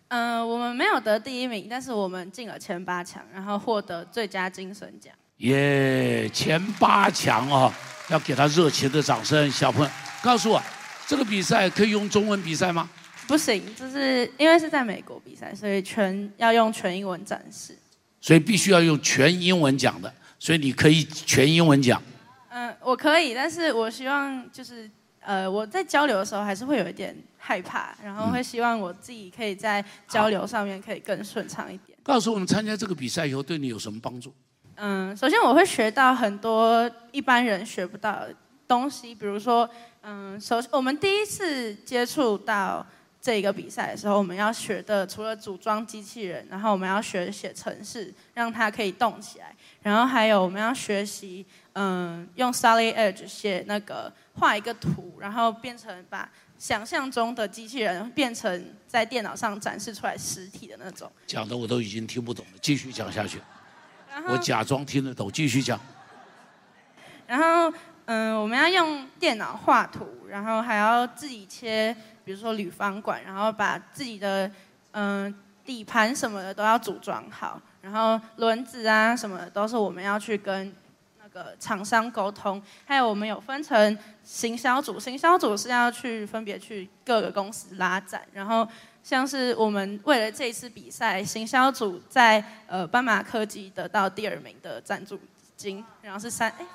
[0.09, 5.13] 嗯、呃，我们没有得第一名，但是我们进了前八强，然后获得最佳精神奖。
[5.39, 7.73] 耶，前八强哦，
[8.09, 9.51] 要给他热情的掌声。
[9.51, 9.91] 小朋友，
[10.23, 10.63] 告诉我，
[11.07, 12.89] 这个比赛可以用中文比赛吗？
[13.31, 17.79] 不行，就是因为是在美国比赛，所以全要用全英文展示。
[18.21, 22.03] 所以必须要用全英文讲的，所以你可以全英文讲。
[22.49, 24.91] 嗯，我可以，但是我希望就是，
[25.21, 31.97] 呃，我在交流的时候还是会有一点害怕，然后会希望我自己可以在交流上面可以更顺畅一点。
[32.03, 34.35] 告诉我们参加这个比赛以后对你有什么帮助？
[34.75, 38.35] 嗯，首先我会学到很多一般人学不到的
[38.67, 39.71] 东西，比如说，
[40.03, 42.85] 嗯，首我们第一次接触到
[43.21, 51.45] 这个比赛的时候，我们要学的除了组装机器人，然后我们要学写程式，让它可以动起来，然后还有我们要学习。
[51.75, 56.29] 嗯，用 Solid Edge 写那个画一个图，然后变成把
[56.59, 61.11] 想象中的机器人变成在电脑上展示出来实体的那种。
[61.29, 63.41] 讲的我都已经听不懂了，继续讲下去。
[64.29, 65.79] 我假装听得懂，继续讲。
[67.25, 67.73] 然后
[68.07, 74.51] 嗯，我们要用电脑画图，然后还要自己切，比如说铝方管，然后把自己的
[74.93, 75.35] 嗯
[75.65, 80.75] 底盘什么的都要组装好，然后轮子啊什么的都是我们要去跟
[81.23, 88.67] 那个厂商沟通，还有我们有分成行销组，行销组是要去分别去各个公司拉展，然后。
[89.03, 95.19] 像是我们为了这一次比赛，行销组在呃斑马科技得到第二名的赞助
[95.57, 96.67] 金，然后是三哎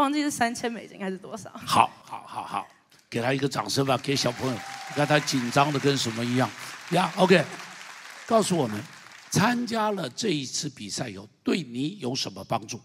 [0.00, 1.50] 忘记是三千美金还是多少？
[1.54, 2.66] 好，好，好，好，
[3.10, 6.48] 给他一个掌声吧，给小朋友，你看他紧张的跟什么一样
[6.90, 7.44] 呀？OK，
[8.26, 8.80] 告诉我们，
[9.30, 12.80] 参加了这一次比赛以后，对你有什么帮助？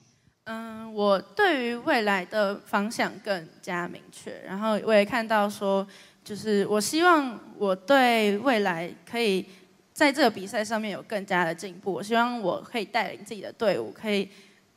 [0.45, 5.88] 嗯，我对于未来的方向更加明确，然后我也看到说。
[6.24, 9.43] 就是我希望我对未来可以
[9.91, 11.91] 在这个比赛上面有更加的进步。
[11.91, 14.30] 我希望我可以带领自己的队伍，可以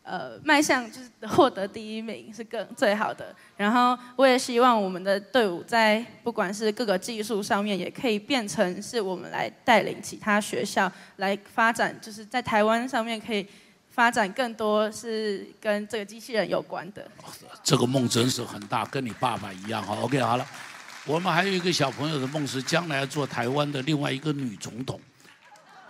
[0.04, 3.34] 呃迈向就是获得第一名是更最好的。
[3.56, 13.46] 然后我也希望我们的队伍在不管是各个技术上面，也可以变成是我们来带领其他学校来发展，就是在台湾上面可以
[13.90, 17.06] 发展更多是跟这个机器人有关的。
[17.62, 19.82] 这个梦真是很大，跟你爸爸一样。
[19.82, 20.46] 哈，OK，好了。
[21.06, 24.98] 我们还有一个小朋友的梦是将来要做台湾的另外一个女总统，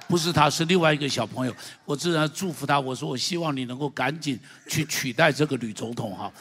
[0.07, 1.55] 不是他，是另外一个小朋友。
[1.85, 4.39] 我自然祝福他，我说我希望你能够赶紧
[4.69, 6.33] 去取代这个女总统哈。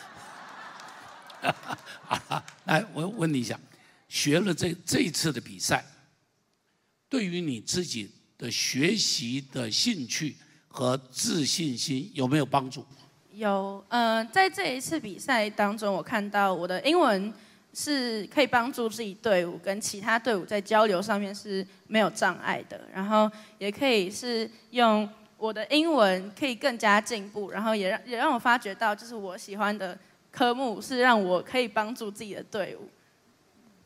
[2.65, 3.59] 来，我问你一下，
[4.07, 5.83] 学了这这一次的比赛，
[7.09, 10.35] 对于你自己的学习的兴趣
[10.67, 12.85] 和自信心有没有帮助？
[13.31, 17.33] 有，嗯、在这一次比赛当中，我看到我的英文。
[17.73, 29.97] 是可以帮助自己队伍跟其他队伍在交流上面是没有障碍的，然后也可以是用我的英文可以更加进步，然后也让也让我发觉到，就是我喜欢的
[30.31, 32.87] 科目是让我可以帮助自己的队伍，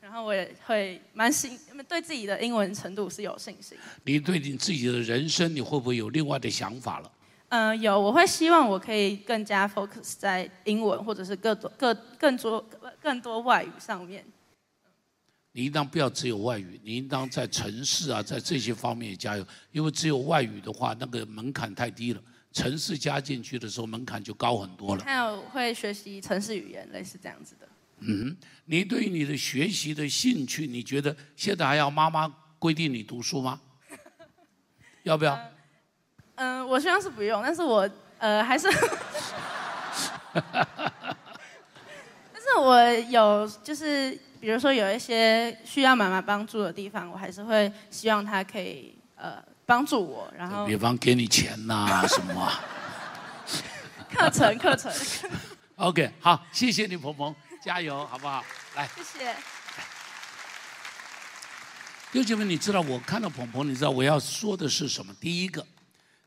[0.01, 3.77] 然后我也会蛮信，对自己的英文程度是有信心。
[4.03, 7.11] 你对你自己的人生，你会不会有另外的想法了？
[7.49, 12.63] 嗯、呃，有，我会希望我可以更加 focus 在英文，或者是更多、更更多、
[13.07, 14.25] 更多外语上面。
[15.53, 22.21] 你应当不要只有外语，你应当在城市啊，在这些方面也加油，因为只有外语的话，那个门槛太低了。
[22.51, 25.05] 城市加进去的时候，门槛就高很多了。
[25.05, 27.69] 还有会学习城市语言，类似这样子的。
[27.99, 32.27] 嗯，你对于你的学习的兴趣，你觉得现在还要妈妈
[32.59, 33.61] 规定你读书吗？
[35.03, 35.33] 要不要？
[35.33, 35.51] 呃
[36.35, 38.67] 嗯、呃，我希望是不用，但是我呃还是
[42.59, 52.51] 我有就是比如说有一些需要妈妈帮助的地方，我还是会希望她可以呃帮助我，然后比方给你钱呐、啊、 什么，
[54.09, 54.91] 课程课程，
[55.77, 58.43] OK 好，谢谢你鹏鹏，加油好不好？
[58.75, 59.35] 来，谢谢。
[62.09, 65.13] 弟兄姐妹，你知道我看到鹏鹏，你知道我要说的是什么？
[65.19, 65.65] 第一个。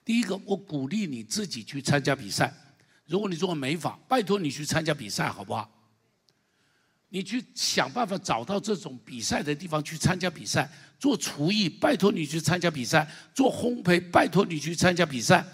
[0.04, 2.52] 第一个，我鼓励你自己去参加比赛。
[3.06, 5.68] 如果你做美发，拜托你去参加比赛，好不好？
[7.10, 10.70] 你去想办法找到这种比赛的地方去参加比赛。
[10.98, 15.44] 做厨艺，拜托你去参加比赛；做烘焙，拜托你去参加比赛。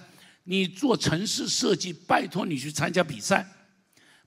[0.45, 3.47] 你做城市设计，拜托你去参加比赛。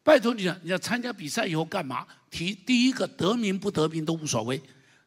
[0.02, 2.08] 拜托你，你要参加比赛以后干嘛？
[2.32, 4.62] 提第一个得名不得名都无所谓。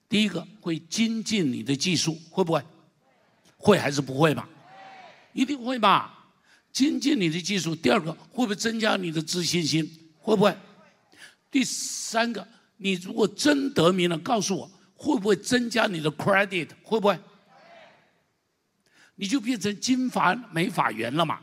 [0.09, 2.63] 第一个会精进你的技术，会不会？
[3.57, 4.47] 会还是不会嘛？
[5.33, 6.29] 一定会吧，
[6.71, 7.75] 精进你的技术。
[7.75, 9.83] 第二个，会不会增加你的自信心？
[10.21, 10.55] 会不会？
[11.53, 12.45] 第三个，
[12.79, 16.69] 你如果真得名了，告诉我，会不会增加你的 credit？
[16.83, 17.17] 会不会？
[19.17, 21.39] 你就变成金发美发员了嘛，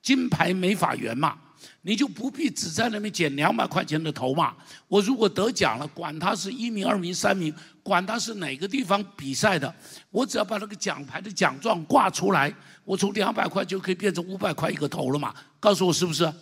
[0.00, 1.36] 金牌美发员嘛。
[1.84, 4.54] 你就不必只在那边剪两百块钱的头嘛。
[4.86, 7.52] 我如果得奖了，管他是一名、二名、三名，
[7.82, 9.72] 管他是哪个地方比赛的，
[10.10, 12.52] 我只要把那个奖牌的奖状挂出来，
[12.84, 15.34] 我从两百块就可以变成五百块一个头了嘛。
[15.58, 16.32] 告诉我是不是？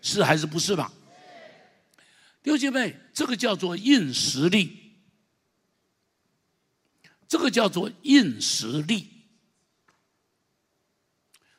[0.00, 0.90] 是还是不是嘛？
[2.42, 4.94] 六姐妹，这个叫做硬实力，
[7.26, 9.08] 这个叫做硬实力。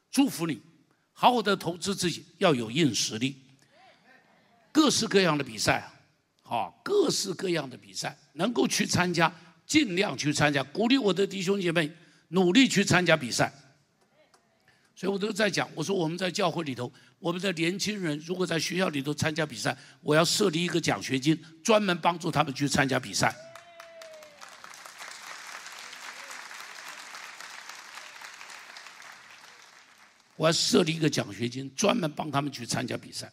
[0.10, 0.62] 祝福你。
[1.12, 3.36] 好好的投资自己，要有硬实力。
[4.72, 5.92] 各式各样的比赛，
[6.42, 9.30] 好，各式各样的比赛，能够去参加，
[9.66, 10.64] 尽量去参加。
[10.64, 11.92] 鼓励我的弟兄姐妹
[12.30, 13.52] 努力去参加比赛。
[15.00, 23.34] 所以我都在讲，我说我们在教会里头，我们的年轻人如果在学校里头参加比赛，我要设立一个奖学金，专门帮助他们去参加比赛。
[30.36, 33.32] 我要设立一个奖学金，专门帮他们去参加比赛。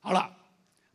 [0.00, 0.34] 好了，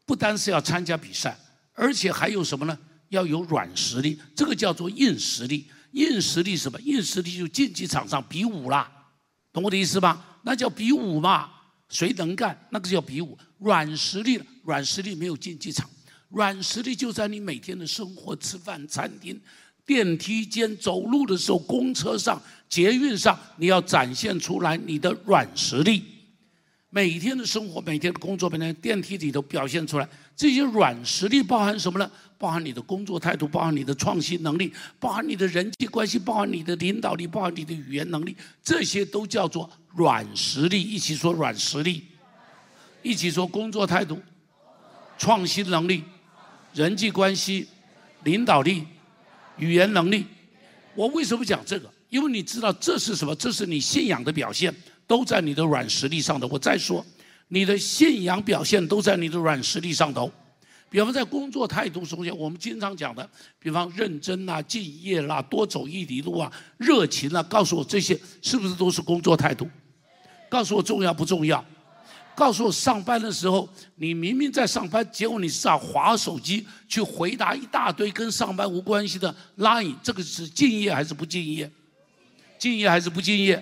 [0.07, 1.37] 不单是要参加比赛，
[1.73, 2.75] 而且还有什么呢？
[3.09, 5.69] 要有软实力，这个叫做硬实力。
[5.91, 6.81] 硬实力什么？
[6.81, 8.96] 硬实力就竞技场上比武啦，
[9.57, 10.23] 懂我的意思吧？
[10.43, 11.49] 那叫比武嘛，
[11.89, 13.35] 谁能干，那个叫比武。
[13.57, 15.89] 软实力，软实力没有竞技场，
[16.29, 19.41] 软实力就在你每天的生活、吃饭、餐厅、
[19.83, 22.39] 电梯间、走路的时候、公车上、
[22.69, 26.03] 捷运上，你要展现出来你的软实力。
[26.89, 32.09] 每天的生活、每天的工作、每天电梯里头表现出来，这些软实力包含什么呢？
[32.37, 40.81] 包含你的工作态度，包含你的创新能力，包含你的人际关系，包含你的领导力，包含你的语言能力，这些都叫做软实力。
[40.81, 42.03] 一起说软实力，
[43.01, 44.21] 一起说工作态度、
[45.17, 46.03] 创新能力、
[46.73, 47.67] 人际关系、
[48.23, 48.85] 领导力、
[49.57, 50.25] 语言能力。
[50.95, 51.91] 我为什么讲这个？
[52.09, 53.35] 因为你知道这是什么？
[53.35, 54.73] 这是你信仰的表现，
[55.07, 56.47] 都在你的软实力上头。
[56.51, 57.03] 我再说，
[57.47, 60.31] 你的信仰表现都在你的软实力上头。
[60.89, 63.29] 比方在工作态度中间，我们经常讲的，
[63.59, 69.67] 比方认真啊、敬业啦、多走一里路啊、热情啊，告诉我这些是不是都是工作态度？
[70.49, 71.63] 告诉我重要不重要？
[72.33, 81.69] 告诉我上班的时候，你明明在上班，结果你是在滑手机去回答一大堆跟上班无关系的 line，这个是敬业还是不敬业？
[82.57, 83.61] 敬业还是不敬业？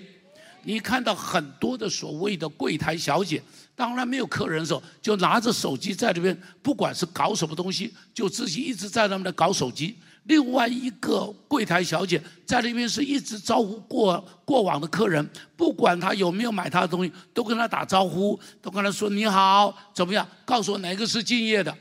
[0.66, 3.42] 你看到很多的所谓的柜台小姐。
[3.78, 9.94] 当然没有客人的时候，就拿着手机在这边，不管是搞什么东西，就自己一直在那边搞手机。
[10.24, 20.26] 另外一个柜台小姐在那边是一直招呼过过往的客人，不管他有没有买他的东西，都跟他打招呼，都跟他说你好，怎么样？
[20.46, 21.78] 告诉我哪个是敬业的？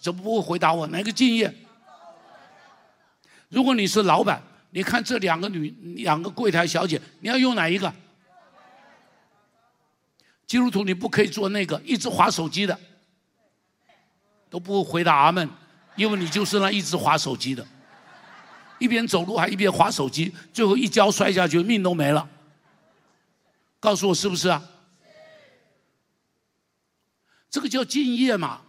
[0.00, 1.52] 怎么不会回答我哪个敬业？
[3.48, 4.40] 如果你是老板，
[4.76, 7.90] 你看这两个女两个柜台小姐，你要用哪一个？
[10.46, 12.78] 基督徒，你不可以做那个一直划手机的，
[14.50, 15.48] 都不会回答阿门，
[15.96, 17.66] 因为你就是那一直划手机的，
[18.78, 22.28] 一边走路还一边划手机，最后一跤摔下去，命都没了。
[23.80, 24.62] 告诉我是不是啊？
[27.48, 28.60] 这个叫敬业嘛？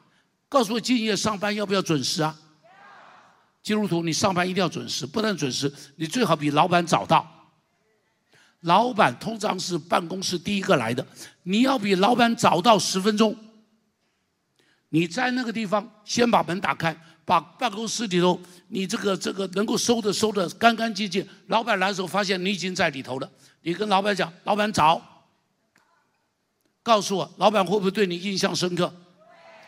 [0.47, 2.39] 告诉我敬业上班要不要准时啊？
[3.67, 7.29] 基督徒，你上班一定要准时，不能准时，你最好比老板早到。
[8.61, 11.05] 老板通常是办公室第一个来的，
[11.43, 13.35] 你要比老板早到十分钟。
[14.87, 18.39] 你在那个地方先把门打开，把办公室里头
[18.69, 21.27] 你这个这个能够收的收的干干净净。
[21.47, 23.29] 老板来的时候发现你已经在里头了，
[23.63, 25.01] 你跟老板讲：“老板早。”
[26.81, 28.93] 告诉我，老板会不会对你印象深刻？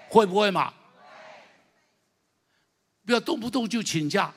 [0.07, 0.73] 会不会嘛？
[3.09, 4.31] 不要动不动就请假。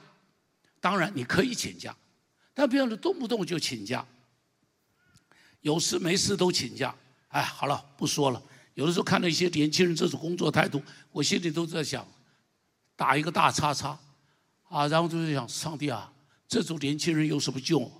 [0.81, 1.95] 当然你可以请假，
[2.55, 4.03] 但不要动不动就请假。
[5.61, 6.95] 有事没事都请假，
[7.29, 8.43] 哎，好了，不说了。
[8.73, 12.03] 有的时候看到一些年轻人这种工作态度，我心里都在想，
[12.97, 13.91] 打一个大叉叉，
[14.71, 16.11] 啊，然后就在想，上帝啊，
[16.49, 17.93] 这种年轻人有什么救？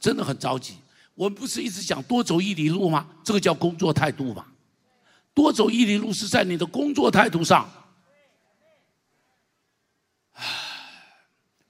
[0.00, 0.78] 真的很着急。
[1.14, 3.08] 我们不是一直讲多走一里路吗？
[3.22, 4.48] 这个叫工作态度嘛。
[5.32, 7.70] 多走一里路是在你的工作态度上。
[10.36, 10.44] 唉，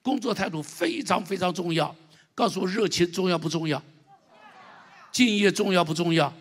[0.01, 1.95] 工作态度非常非常重要。
[2.35, 3.81] 告诉我，热情重要不重要？
[5.13, 6.33] 敬业重要不重要？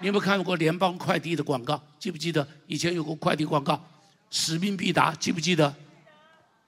[0.00, 1.80] 你有没有看过联邦快递的广告？
[1.98, 3.82] 记不记得以前有个快递广告，
[4.30, 5.72] 使命必达，记不记得？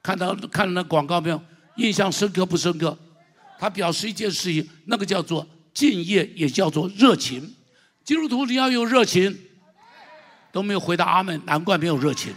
[0.03, 1.43] 看到看到那广告没有？
[1.77, 2.97] 印象深刻不深刻？
[3.59, 7.53] 他表示一件事情，那个叫做敬业，也叫做热情。
[8.05, 9.37] 基督徒你要有热情，
[10.53, 12.33] 都没有回答阿门，难怪没有热情。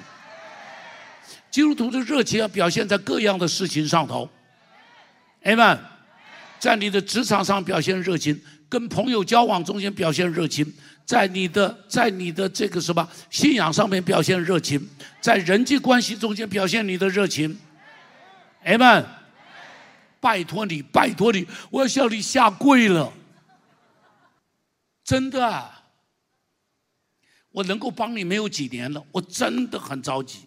[1.57, 4.29] 基督徒的热情要表现在各样的事情上头。
[5.41, 5.79] ，Amen，
[6.59, 8.39] 在你的职场上表现热情。
[8.69, 10.71] 跟朋友交往中间表现热情，
[11.03, 14.87] 在你的在你的这个什么信仰上面表现热情，
[15.19, 17.57] 在人际关系中间表现你的热情，
[18.63, 19.03] 阿门。
[20.19, 23.11] 拜托你，拜托你，我要向你下跪了，
[25.03, 25.85] 真的，啊
[27.49, 30.46] 我能够帮你没有几年了，我真的很着急。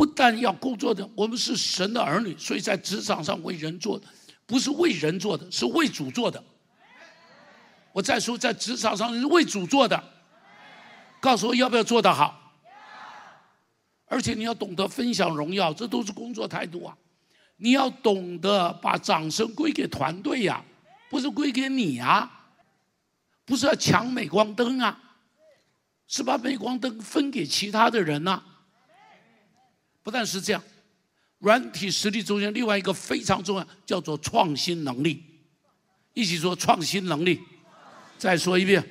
[0.00, 4.06] 不但要工作的，我们是神的儿女，所以在职场上为人做的，
[4.46, 6.42] 不是为人做的，是为主做的。
[7.92, 10.02] 我再说，在职场上是为主做的，
[11.20, 12.34] 告诉我要不要做得好？
[14.06, 16.96] 而且你要懂得分享荣耀，这都是工作态度啊！
[17.58, 20.64] 你要懂得把掌声归给团队呀，
[21.10, 22.48] 不是归给你啊，
[23.44, 24.98] 不是要抢镁光灯啊，
[26.08, 28.42] 是把镁光灯分给其他的人呐。
[30.02, 30.62] 不但是这样，
[31.38, 35.24] 软体实力中间另外一个非常重要，叫做创新能力。
[36.12, 37.40] 一起说创新能力。
[38.18, 38.86] 再说一遍，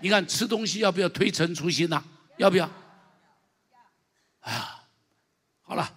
[0.00, 2.00] 你看吃东西要不要推陈出新呐、
[2.36, 2.70] 要不要？
[4.38, 4.84] 哎呀，
[5.62, 5.92] 好了，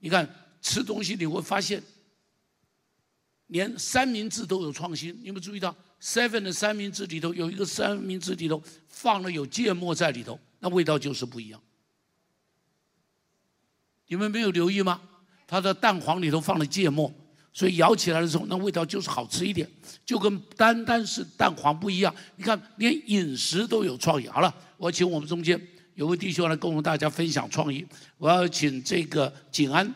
[0.00, 0.28] 你看
[0.60, 1.82] 吃东西你会发现，
[3.46, 5.18] 连三明治都有创新。
[5.22, 11.58] 你有没有注意到？Seven 的三明治里头有一个三明治里头放了有芥末在里头，那味道就是不一样。
[14.08, 15.00] 你们没有留意吗？
[15.46, 17.12] 它的蛋黄里头放了芥末，
[17.52, 19.68] 所以咬起来的时候，那味道就是好吃一点，
[20.04, 22.14] 就跟单单是蛋黄不一样。
[22.36, 24.26] 你看，连饮食都有创意。
[24.28, 25.60] 好了，我请我们中间。
[25.94, 27.82] 有位弟兄来跟我们大家分享创意，
[28.18, 29.94] 我要请这个景安，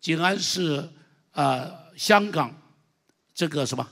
[0.00, 0.88] 景安是、
[1.32, 2.50] 呃、香港
[3.34, 3.86] 这个什么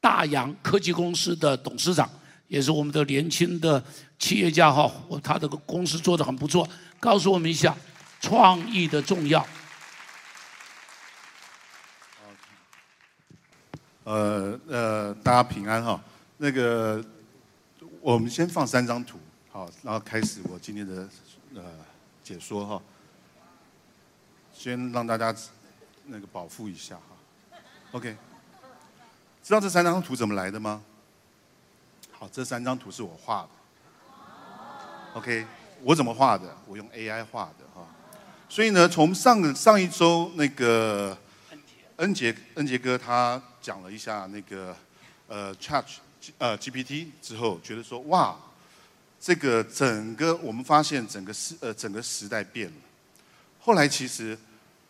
[0.00, 2.10] 大洋科技公司的董事长，
[2.48, 3.80] 也是我们的年轻的
[4.18, 6.68] 企业家哈，他的公司做得很不错，
[6.98, 7.76] 告诉我们一下
[8.22, 9.46] 创意的重要。
[14.04, 16.00] 呃呃，大家平安哈，
[16.38, 17.04] 那个
[18.00, 19.18] 我们先放三张图。
[19.50, 21.08] 好，然后开始我今天的
[21.54, 21.62] 呃
[22.24, 22.82] 解说哈。
[24.54, 25.34] 先让大家
[26.06, 27.58] 那个饱腹一下哈。
[27.90, 28.16] OK，
[29.42, 30.82] 知道这三张图怎么来的吗？
[32.12, 33.48] 好，这三张图是我画的。
[35.14, 35.46] OK，
[35.82, 36.56] 我怎么画的？
[36.66, 37.64] 我用 AI 画的。
[38.54, 41.16] 所以呢，从上上一周那个
[41.96, 44.76] 恩杰恩杰哥他讲了一下那个
[45.26, 45.82] 呃 Chat
[46.36, 48.36] 呃 GPT 之后，觉得说哇。
[49.18, 52.74] 这个整个我们发现整个时呃整个时代变了。
[53.58, 54.36] 后来其实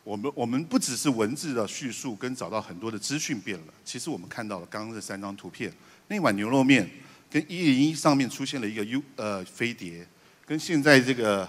[0.03, 5.73] 我们我们不只是文字的叙述跟找到很多的资讯变了，其实我们看到了刚刚这三张图片，
[6.09, 6.91] 那碗牛肉面
[7.31, 10.05] 跟一零一上面出现了一个 U 呃飞碟，
[10.45, 11.49] 跟现在这个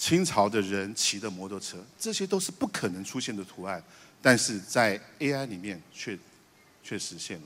[0.00, 3.84] 清朝的人骑的摩托车，这些都是不可能出现的图案，
[4.22, 6.18] 但是在 AI 里面却
[6.82, 7.44] 却实现了。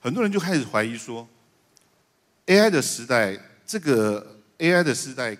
[0.00, 1.28] 很多人就开始怀疑说
[2.46, 3.36] ，AI 的时代。
[3.66, 5.36] 这个 AI 的时代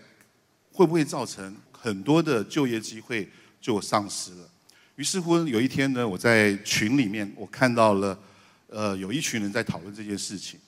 [0.71, 3.27] 会不会造成很多的就业机会
[3.59, 4.51] 就丧失了？
[4.97, 8.19] 于是乎有一天呢，我在群里面我看到了，
[8.66, 10.61] 呃，有一群人在讨论这件事情，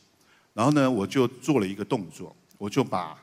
[0.55, 3.15] 然后呢，我就做了一个动作，我就把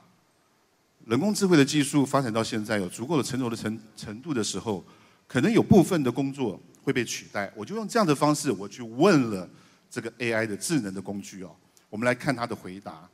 [1.07, 4.83] 人工智慧的技术发展到现在有足够的成熟的程程度的时候，
[5.25, 9.49] 可能有部分的工作会被取代，我就用这样的方式，我去问了
[9.89, 11.55] 这个 AI 的智能的工具哦，
[11.89, 13.07] 我们来看它的回答。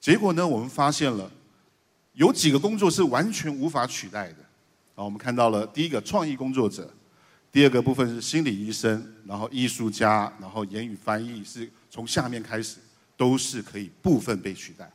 [0.00, 1.28] 结果呢，我们发现了
[2.12, 4.38] 有几个工作是完全无法取代的。
[4.94, 6.88] 啊，我们看到了第一个创意工作者，
[7.50, 12.76] 第二个部分是心理医生，然后艺术家，然后言语翻译是从下面开始
[13.16, 14.88] 都是可以部分被取代。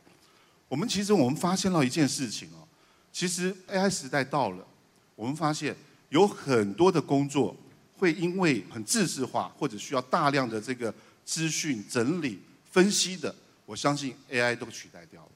[0.72, 2.64] 我们其实我们发现了一件事情哦，
[3.12, 4.66] 其实 AI 时代到了，
[5.14, 5.76] 我们发现
[6.08, 7.54] 有很多的工作
[7.98, 10.92] 会因为很自制化或者需要大量的这个
[11.26, 13.34] 资讯整理分析的。
[13.66, 15.28] 我相信 AI 都取代掉了。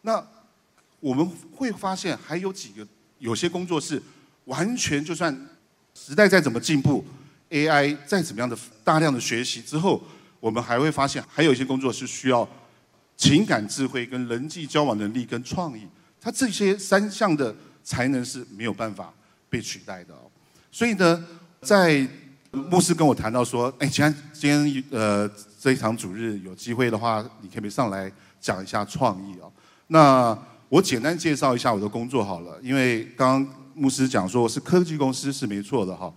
[0.00, 0.26] 那
[1.00, 4.02] 我们会发现还有几个有些工作是
[4.46, 5.48] 完全就算
[5.94, 7.04] 时代再怎么进步
[7.50, 10.02] ，AI 再怎么样的大量的学习之后，
[10.40, 12.48] 我们还会发现还有一些工作是需要
[13.18, 15.86] 情感智慧、跟人际交往能力、跟创意。
[16.18, 17.54] 它这些三项的
[17.84, 19.12] 才能是没有办法
[19.50, 20.30] 被取代的哦。
[20.72, 21.22] 所以呢，
[21.60, 22.08] 在
[22.50, 28.10] 牧师跟我谈到说：“哎，今天今天呃。”这一场主日有机会的话，你可不可以上来
[28.40, 29.52] 讲一下创意哦？
[29.88, 30.38] 那
[30.68, 36.14] 我简单介绍一下我的工作好了，因为刚刚牧师讲说我是科技公司是没错的哈。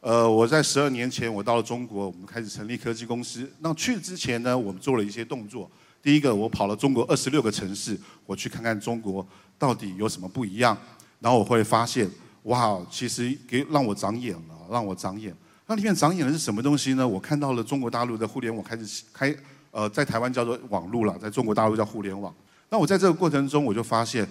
[0.00, 3.52] 呃，我在十二年前我到了中国，我们开始成立科技公司。
[3.58, 5.68] 那去之前呢，我们做了一些动作。
[6.04, 9.26] 第一个，我跑了中国二十六个城市，我去看看中国
[9.58, 10.76] 到底有什么不一样。
[11.18, 12.06] 然后我会发现，
[12.42, 15.34] 哇，其实给让我长眼了，让我长眼。
[15.66, 17.08] 那里面长眼的是什么东西呢？
[17.08, 19.34] 我看到了中国大陆的互联网开始开，
[19.70, 22.34] 呃，在台湾叫做网络了，在中国大陆叫互联网。
[22.68, 24.28] 那我在这个过程中，我就发现，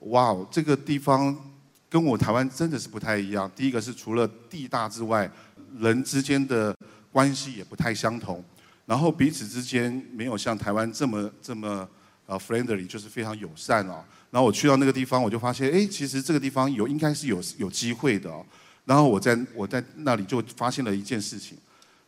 [0.00, 1.36] 哇，这个地方
[1.88, 3.48] 跟我台湾真的是不太一样。
[3.54, 5.30] 第一个是除了地大之外，
[5.78, 6.76] 人之间的
[7.12, 8.42] 关系也不太相同，
[8.86, 11.86] 然后彼此之间没有像台湾这么这么
[12.26, 14.02] 呃 friendly，就是非常友善哦。
[14.30, 18.44] 然后我去到那个地方，我就发现，哎，其实这个地方有应该是有有机会的哦。
[18.84, 21.58] 然后我在我在那里就发现了一件事情，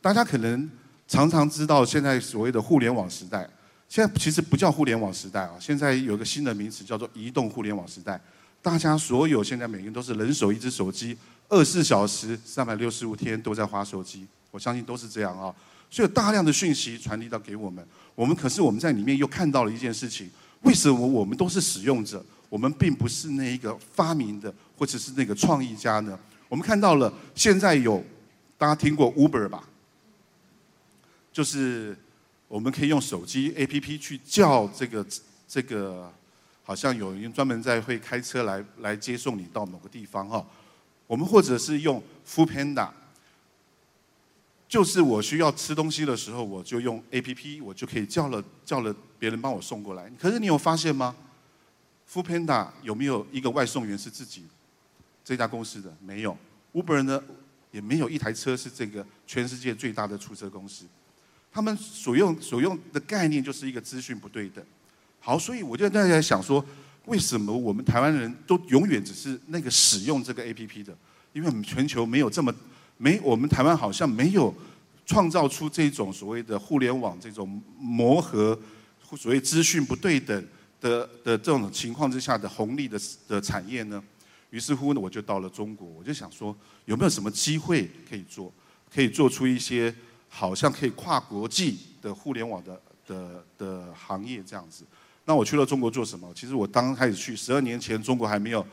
[0.01, 0.71] 大家可能
[1.09, 3.49] 常常知道现在所谓的互联网时代，
[3.89, 8.21] 现在其实不叫互联网时代啊，现在有一个新的名词叫做移动互联网时代。
[8.61, 11.17] 大家所有现在每个人都是人手一只手机，
[11.49, 15.55] 二十四小时三百六十五天都在划手机，我相信都是这样啊。
[15.91, 20.31] 所以有大量的讯息传递到给我们，我们可是我们在里面又看到了一件事情，
[20.63, 26.19] 为什么我们都是使用者，我们并不是那一个发明的或者是那个创意家呢？
[26.49, 28.05] 我们看到了，现在有
[28.57, 29.69] 大家听过 Uber 吧？
[31.33, 31.97] 就是
[32.49, 35.07] 我们可以用手机 APP 去叫这个
[35.47, 36.13] 这个，
[36.65, 40.45] 好像有人专门在会开车来来接送你到某个地方哈。
[41.07, 42.89] 我们或者是用 Foodpanda，
[44.69, 50.11] 就是我需要吃东西的时候，我就用 APP，我就可以叫了叫了别人帮我送过来。
[50.19, 51.17] 可是你有发现吗
[52.13, 54.45] ？Foodpanda 有没有一个外送员是自己
[55.25, 55.97] 这家公司的？
[56.05, 56.37] 没有。
[56.75, 57.23] Uber 呢，
[57.71, 60.85] 也没有一台车是这个全世界最大的出租车公司。
[61.51, 64.63] 他们所用所用的概念就是一个资讯不对等。
[65.19, 66.63] 好，所以我就在在想说，
[67.07, 70.95] 为什么我们台湾人都永远只是那个使用这个 APP 的？
[71.33, 72.55] 因为我们全球没有这么
[72.99, 74.55] 没，我们台湾好像没有
[75.07, 78.59] 创造出这种所谓的互联网这种磨合，
[79.17, 80.47] 所谓资讯不对等
[80.81, 84.05] 的的这种情况之下的红利的的产业呢？
[84.51, 88.53] 于是乎呢，我就到了中国，我就想说，有没有什么机会可以做，
[88.93, 89.95] 可以做出一些。
[90.31, 94.85] 好像可以跨国际的互联网的的的行业这样子，
[95.25, 96.31] 那我去了中国做什么？
[96.35, 98.65] 其实我刚开始去，十二年前中国还没有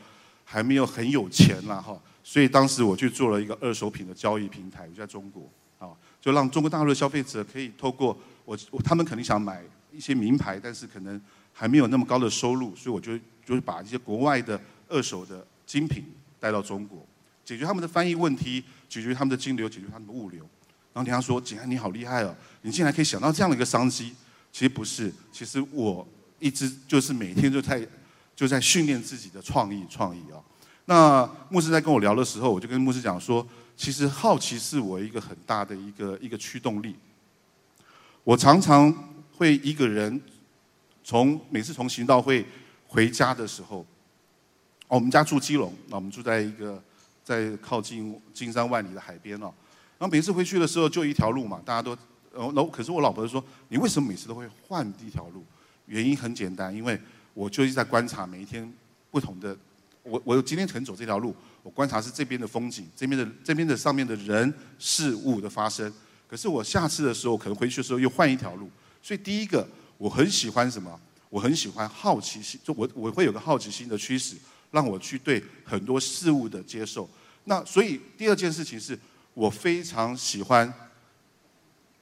[0.44, 1.98] 还没有很有钱啦哈，
[2.28, 5.48] 所以当时我去做了一个二手品的交易平台，就在中国
[5.78, 9.62] 啊，就让中国大陆的消费者可以透过我，他们肯定想买
[9.92, 11.22] 一些名牌，但是可能
[11.52, 16.04] 还没有那么高的收入，所以我就就是把一些国外的二手的精品
[16.40, 17.06] 带到中国，
[17.44, 20.40] 解决他们的翻译问题，解决他们的金流，解决他们的物流。
[20.92, 22.34] 然后听他说：“景安，你好厉害哦！
[22.62, 24.12] 你竟然可以想到这样的一个商机。
[24.50, 26.04] 其实不是，其实我
[26.40, 27.86] 一直就是每天就在
[28.34, 30.42] 就在训练自己的创意创意哦。
[30.86, 36.96] 那牧师在跟我聊的时候，我就跟牧师讲说，其实好奇是我一个很大的一个一个驱动力。
[38.24, 38.92] 我常常
[39.36, 40.20] 会一个人
[41.04, 42.46] 从每次从行道会
[42.86, 43.84] 回家的时候，
[44.88, 46.82] 我们家住基隆，那我们住在一个
[47.22, 49.52] 在靠近金山万里的海边哦。”
[49.98, 51.96] 然后每次回去的时候就一条路嘛，大家都，
[52.32, 55.44] 然后可是我老婆就说，你为什么每次都会换一条路？
[55.86, 57.00] 原因很简单，因为
[57.32, 58.72] 我就一直在观察每一天
[59.10, 59.56] 不同的，
[60.06, 65.92] 我我今天可能走这条路，我观察是这边的风景，这边的这边的上面的人事物的发生。
[66.28, 68.70] 可是我下次的时候可能回去的时候又换一条路，
[69.02, 69.66] 所以第一个
[69.98, 71.00] 我很喜欢什么？
[71.28, 74.36] 我很喜欢好奇心，就我我会有个好奇心的驱使，
[74.70, 77.08] 让我去对很多事物的接受。
[77.44, 78.98] 那所以第二件事情是。
[79.36, 80.72] 我非常喜欢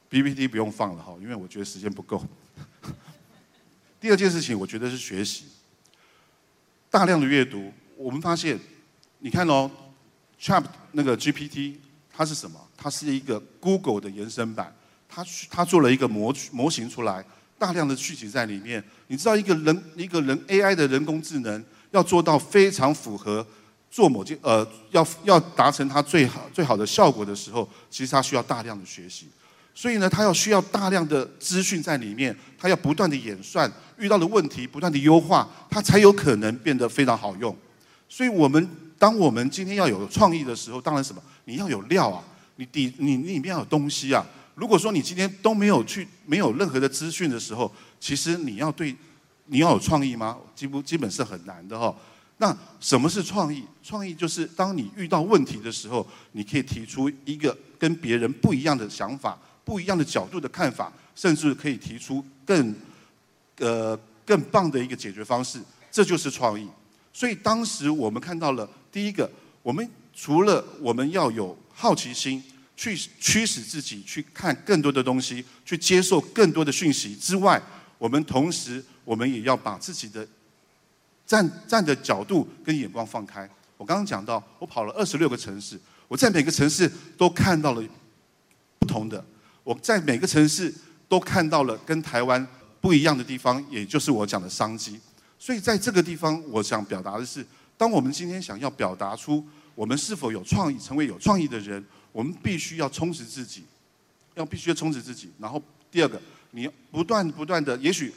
[0.09, 2.24] PPT，不用放了哈，因为我觉得时间不够。
[4.00, 5.46] 第二件事情，我觉得是学习，
[6.88, 7.72] 大量的阅读。
[8.05, 8.61] 我们发现，
[9.20, 9.70] 你看哦
[10.38, 11.76] ，Chat 那个 GPT，
[12.14, 12.61] 它是什么？
[12.76, 14.70] 它是一个 Google 的延伸版，
[15.09, 17.24] 它它做了一个模模型出来，
[17.59, 18.84] 大量的讯息在里面。
[19.07, 23.46] 你知道，一个人一个人 AI 的人工智能要做到非常符合。
[23.90, 29.28] 做某件呃，要要达成它最好最好的效果的时候，其实它需要大量的学习，
[29.72, 37.57] 所以呢，它要需要大量的资讯在里面，它要不断的演算遇到的问题，不断的优化，它才有可能变得非常好用。
[38.14, 42.22] 所以，我们当我们今天要有创意的时候，当然什么，你要有料啊，
[42.54, 44.24] 你底你里面要有东西啊。
[44.54, 48.94] 如果说你今天都没有去没有任何的资讯的时候，其实你要对
[49.46, 50.38] 你要有创意吗？
[50.54, 51.92] 基不基本是很难的哈。
[52.36, 53.64] 那什么是创意？
[53.82, 62.72] 创意就是当你遇到问题的时候，你可以提出一个跟别人不一样的想法、不一样的角度的看法，甚至可以提出更
[63.58, 65.58] 呃更棒的一个解决方式，
[65.90, 66.68] 这就是创意。
[67.14, 69.30] 所以当时我们看到了第一个，
[69.62, 72.42] 我们除了我们要有好奇心，
[72.76, 77.62] 去驱使自己去看更多的东西，去接受更多的讯息之外，
[77.98, 80.26] 我们同时我们也要把自己的
[81.24, 83.48] 站站的角度跟眼光放开。
[83.76, 87.82] 我刚刚讲到，我跑了二十六个城市，我在每个城市都看到了
[88.80, 89.24] 不同的。
[89.62, 90.74] 我在每个城市
[91.08, 92.44] 都看到了跟台湾
[92.80, 95.00] 不一样的地方，也就是我讲的商机。
[95.39, 97.45] 所以在这个地方，我想表达的是，
[97.76, 103.64] 当我们今天想要表达出我们是否有创意，成为有创意的人，我们必须要充实自己，
[104.35, 105.30] 要必须要充实自己。
[105.39, 106.20] 然后第二个，
[106.53, 108.12] 你不断不断的，也许。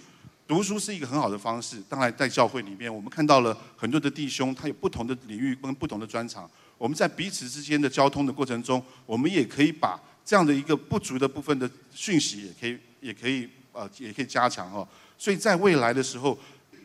[0.47, 1.83] 读书是一个很好的方式。
[1.89, 6.49] 当然，在教会里面，我们看到了很多的弟兄，他有不同的领域跟不同的专长。
[6.77, 14.87] 我们在彼此之间的交通的过程中，我们也可以把这样的一个不足的部分的讯息，也可以，也可以，呃，也可以加强哦。
[15.17, 16.39] 所以在未来的时候，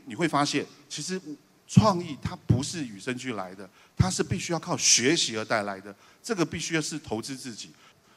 [0.07, 1.21] 你会发现，其实
[1.67, 5.95] 创意它不是与生俱来的，它是必须要靠学习而带来的。
[6.23, 7.71] 这个必须要是投资自己。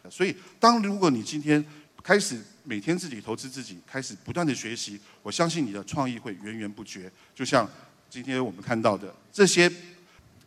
[0.09, 1.63] 所以，当如果你今天
[2.03, 2.41] 开始。
[2.67, 7.11] 每天自己投资自己，开始不断的学习，我相信你的创意会源源不绝。
[7.35, 7.69] 就像
[8.09, 9.71] 今天我们看到的这些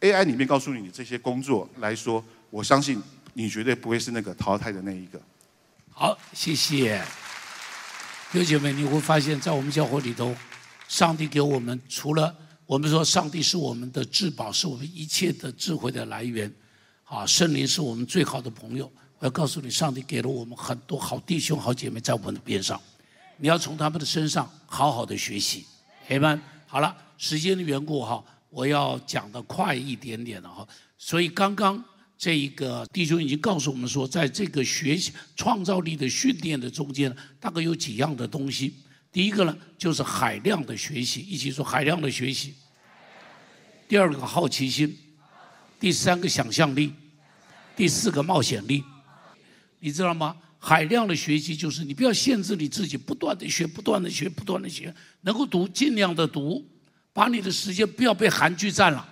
[0.01, 3.01] AI 里面告诉你的这些工作来说，我相信
[3.34, 5.20] 你绝对不会是那个淘汰的那一个。
[5.93, 7.01] 好，谢谢。
[8.32, 10.34] 弟兄姐妹，你会发现在我们教会里头，
[10.89, 12.34] 上帝给我们除了
[12.66, 16.53] 我们说上帝是我们的至宝，是我们一切的智慧的来源，
[17.05, 18.91] 啊，圣灵是我们最好的朋友。
[19.18, 22.80] 我要告诉你，上帝给了我们很多好弟兄、好姐妹在我们的边上，
[23.36, 25.64] 你要从他们的身上好好的学习。
[26.09, 26.41] 阿们。
[26.66, 30.66] 好了，时间的缘故哈，我要讲的快一点点了哈。
[30.99, 31.82] 所以刚刚
[32.16, 38.74] 这一个弟兄已经告诉我们说，在这个学习创造力的训练的中间，大概有几样的东西。
[39.11, 42.55] 第一个呢，就是海量的学习，一起说海量的学习。
[43.89, 44.97] 第二个好奇心，
[45.81, 46.93] 第三个想象力，
[47.75, 48.85] 第四个冒险力。
[49.81, 50.37] 你知道吗？
[50.59, 56.69] 海量的学习就是你不要限制你自己，不断的学，不断的学，不断的学，能够读尽量的读，
[57.13, 59.09] 把你的时间不要被韩剧占了。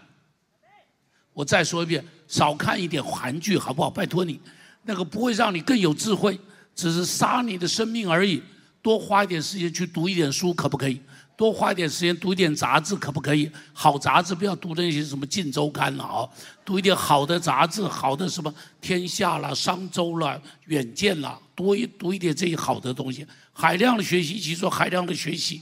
[1.32, 3.88] 我再说一遍，少看一点韩剧好不好？
[3.88, 4.40] 拜托你，
[4.82, 6.38] 那个不会让你更有智慧，
[6.74, 8.42] 只是杀你的生命而已。
[8.86, 11.00] 多花一点时间去读一点书，可不可以？
[11.36, 13.50] 多花一点时间读一点杂志，可不可以？
[13.72, 16.22] 好杂志不要读那些什么《镜周刊》了啊，
[16.64, 18.48] 读一点好的杂志，好的什么
[18.80, 23.26] 《天下》啦、《商周》啦、《远见》啦，多一读一点这些好的东西。
[23.52, 25.60] 海量的学习，一起说海量的学习。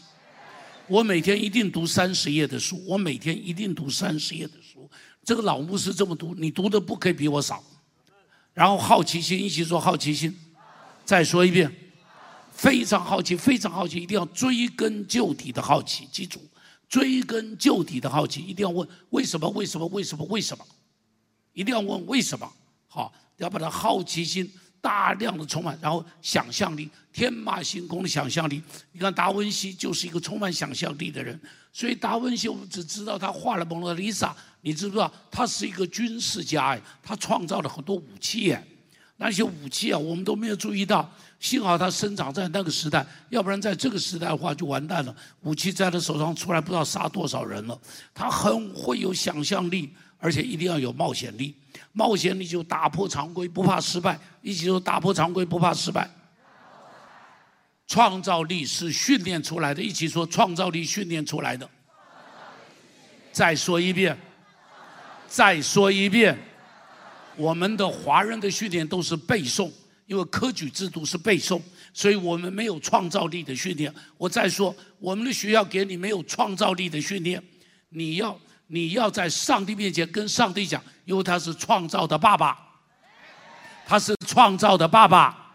[0.87, 4.87] 我每天一定读三十页的书，我每天一定读三十页的书。
[5.25, 7.65] 这个老牧师这么读，你读的不可以比我少。
[8.53, 10.37] 然后好奇心，一起说好奇心。
[11.07, 11.75] 再说一遍。
[12.55, 16.09] 非常好奇，非常好奇，一定要追根究底的好奇。
[16.11, 16.41] 记住，
[16.89, 19.49] 追根究底的好奇，一定要问为什么？
[19.51, 19.87] 为什么？
[19.89, 20.25] 为什么？
[20.27, 20.65] 为什么？
[21.53, 22.51] 一定要问为什么？
[22.89, 24.51] 好，要把它好奇心
[24.81, 28.63] 大量的充满，然后想象力天马行空的想象力。
[28.93, 31.39] 你看达文西就是一个充满想象力的人，
[31.73, 36.69] 所以达文西我们只知道他画了蒙娜丽莎，你知不知道他是一个军事家？
[36.69, 38.65] 哎，他创造了很多武器哎。
[39.17, 41.09] 那些武器啊，我们都没有注意到。
[41.39, 45.15] 幸好他生长在那个时代，要不然在这个时代的话就完蛋了。
[45.43, 47.79] 武器在他手上出来，不知道杀多少人了。
[48.15, 51.55] 他很会有想象力，而且一定要有冒险力。
[51.93, 54.19] 冒险力就打破常规，不怕失败。
[54.41, 56.11] 一起说打破常规，不怕失败。
[57.87, 61.69] 创造力是训练出来的，一起说创造力训练出来的。
[63.31, 64.17] 再说一遍，
[65.29, 66.37] 再说一遍。
[67.37, 69.71] 我们的华人的训练都是背诵，
[70.07, 71.61] 因为科举制度是背诵，
[71.93, 73.93] 所以我们没有创造力的训练。
[74.17, 77.43] 我再说，我们的学校给你没有创造力的训练，
[77.89, 82.57] 你要你要在上帝面前跟上帝讲，因为他是创造的爸爸，
[83.87, 85.55] 他是创造的爸爸，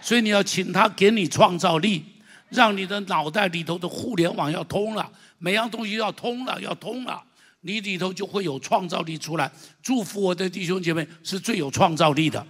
[0.00, 2.04] 所以你要请他给你创造力，
[2.48, 7.22] 让你的脑袋里头的互联网要通了，每样东西要通了，要通了。
[7.62, 9.50] 你里头就会有创造力出来。
[9.82, 12.46] 祝福我的弟兄姐妹是最有创造力的。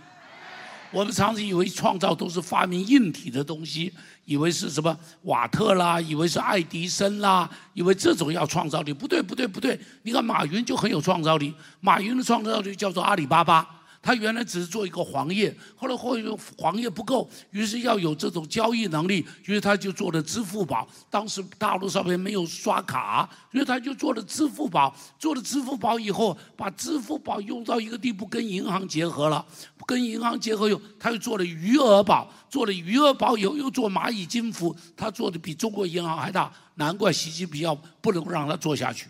[0.93, 3.93] 我们常常以为创造都是发明硬体的东西，
[4.25, 8.93] 以为是什么瓦特啦，以为是爱迪生啦，以为这种要创造力。
[8.93, 9.79] 不对，不对，不对。
[10.03, 13.80] 你看马云就很有创造力，马云的创造力叫做阿里巴巴。
[14.03, 20.89] 他原来只是做一个黄页，后来后来黄页不够，于是要有这种交易能力，于是他就做了支付宝。
[21.11, 24.95] 当时大陆上面没有刷卡，所以他就做了支付宝。
[25.19, 29.45] 做了支付宝以后，把支付宝用到一个地步，跟银行结合了。
[29.87, 32.33] 跟银行结合以后，他又做了余额宝。
[32.49, 34.75] 做了余额宝以后，又做蚂蚁金服。
[34.97, 39.09] 他做的比中国银行还大，难怪习近平要不能让他做下去。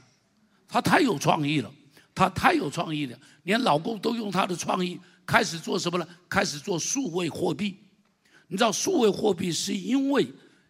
[0.68, 1.70] 他太有创意了，
[2.14, 3.18] 他太有创意了。
[3.44, 6.06] 连老公都用他的创意开始做什么呢？
[6.28, 7.76] 开始做数位货币。
[8.48, 10.26] 你知道数位货币是因为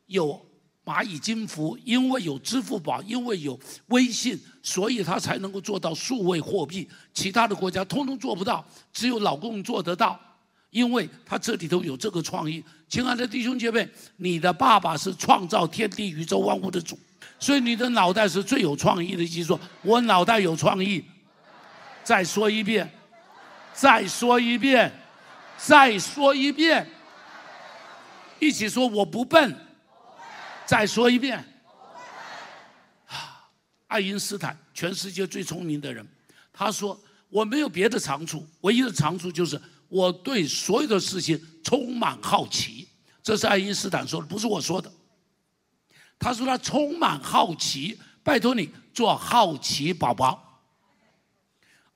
[0.07, 0.41] 有
[0.85, 6.89] 蚂蚁金服，因为有支付宝，因为有微信，所以他才能够做到数位货币。
[7.15, 10.19] 其他的国家通通做不到，只有老公做得到，
[10.71, 12.63] 因为他这里头有这个创意。
[12.89, 16.99] 亲爱的弟兄姐妹，你的爸爸是创造天地宇宙万物的主，
[17.39, 19.27] 所以你的脑袋是最有创意的。
[19.27, 21.03] 记住我脑袋有创意。
[22.11, 22.91] 再说一遍，
[23.73, 24.91] 再说一遍，
[25.57, 26.85] 再说一遍，
[28.41, 29.57] 一起说我不笨。
[30.67, 31.45] 再说一遍，
[33.87, 36.05] 爱因斯坦，全世界最聪明的人，
[36.53, 42.89] 他说我没有别的长处，唯一的长处就是我对所有的事情充满好奇。
[43.23, 44.93] 这是爱因斯坦说的，不是我说的。
[46.19, 50.49] 他说他充满好奇，拜托你做好奇宝宝。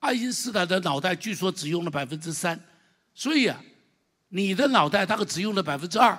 [0.05, 2.59] 爱因斯坦的脑袋据说只用了百分之三，
[3.15, 3.59] 所以啊，
[4.29, 6.15] 你的脑袋大概只用了百分之二，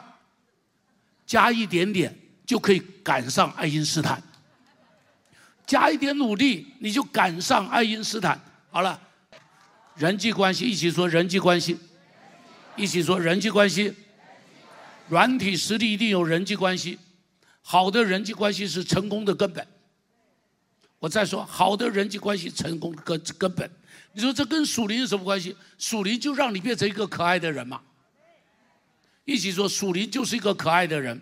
[1.25, 2.13] 加一点点
[2.45, 4.21] 就可以赶上爱因斯坦，
[5.65, 8.41] 加一点努力你就赶上爱因斯坦。
[8.71, 9.01] 好了，
[9.95, 11.79] 人际关系一起说人际关系，
[12.75, 13.95] 一起说人际关系，
[15.09, 16.99] 软体实力一定有人际关系，
[17.63, 19.65] 好的人际关系是成功的根本。
[21.07, 23.71] 我再说，好的人际关系成功根根本。
[24.13, 25.57] 你说这跟属灵有什么关系？
[25.79, 27.81] 属灵就让你变成一个可爱的人嘛。
[29.25, 31.21] 一起说，属灵就是一个可爱的人。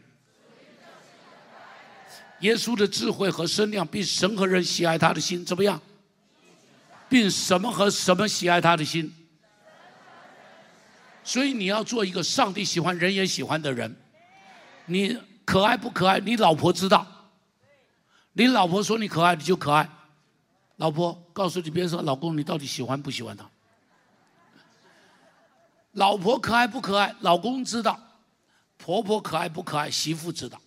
[2.40, 5.78] 耶稣的智慧和身量，并神和人喜爱他的心怎么样？
[7.06, 9.12] 并什么和什么喜爱他的心？
[11.22, 13.94] 所以你要做一个上帝喜欢、人也喜欢的人。
[14.86, 16.18] 你可爱不可爱？
[16.20, 17.06] 你老婆知道。
[18.34, 19.88] 你老婆说你可爱，你就可爱。
[20.76, 23.48] 老婆告诉你别说，老公你到底喜欢不喜欢他？
[25.92, 27.14] 老婆可爱不可爱？
[27.20, 27.98] 老公知道。
[28.76, 29.88] 婆婆可爱不可爱？
[29.88, 30.60] 媳妇知道。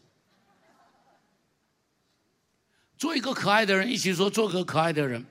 [2.97, 5.23] 做一个可爱的人，一起说做个可爱的人。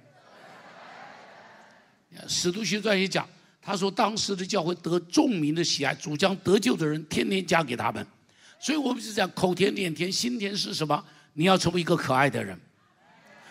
[2.28, 3.26] 使徒行传也讲，
[3.62, 8.07] 他说当时的教会得众民的喜爱，主将得救的人天天加给他们。
[8.61, 11.03] 所以我们是讲口甜脸甜，心甜是什么？
[11.39, 12.59] 你要成为一个可爱的人。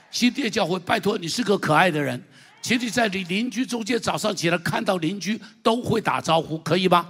[0.09, 2.21] 新店教会，拜托你是个可爱的人，
[2.61, 7.07] 请你在你邻居中间早上起来看到邻居都会打招呼，可以吗？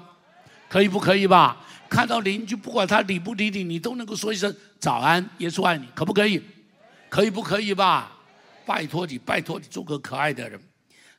[0.67, 1.65] 可以不可以吧？
[1.88, 6.41] 看到邻居不管他理不理你，你都能够说一声早安，耶稣爱你，可不可以？
[7.07, 8.11] 可以不可以吧？
[8.65, 10.59] 拜托你，拜托你做个可爱的人，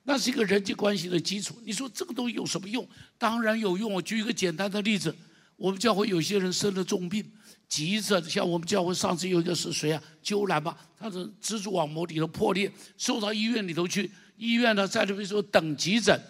[0.03, 1.59] 那是一个人际关系的基础。
[1.65, 2.87] 你说这个东西有什么用？
[3.17, 3.91] 当然有用。
[3.91, 5.15] 我举一个简单的例子，
[5.57, 7.25] 我们教会有些人生了重病，
[7.69, 10.03] 急着像我们教会上次有一个是谁啊？
[10.23, 14.11] 鸠兰吧，他的蜘蛛网膜里头破裂，送到医院里头去。
[14.37, 16.21] 医院呢在那边说等急诊，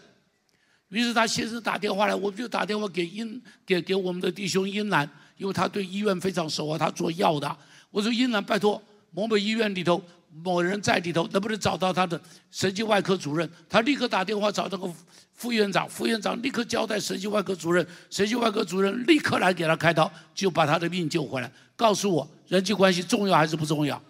[0.88, 7.56] 于是他先生打电话来，我们就打电话给英给给我们的弟兄英兰，因为他对医院非常熟啊，他做药的。
[7.90, 8.82] 我说英兰，拜托。
[9.10, 10.02] 某某医院里头，
[10.44, 12.20] 某人在里头，能不能找到他的
[12.50, 13.50] 神经外科主任？
[13.68, 14.92] 他立刻打电话找那个
[15.36, 21.52] 副院长，副院长立刻交代神经外科主任，神经外科主任立刻来给他开刀，就把他的命救回来。
[21.76, 24.02] 告诉我，人际关系重要还是不重要？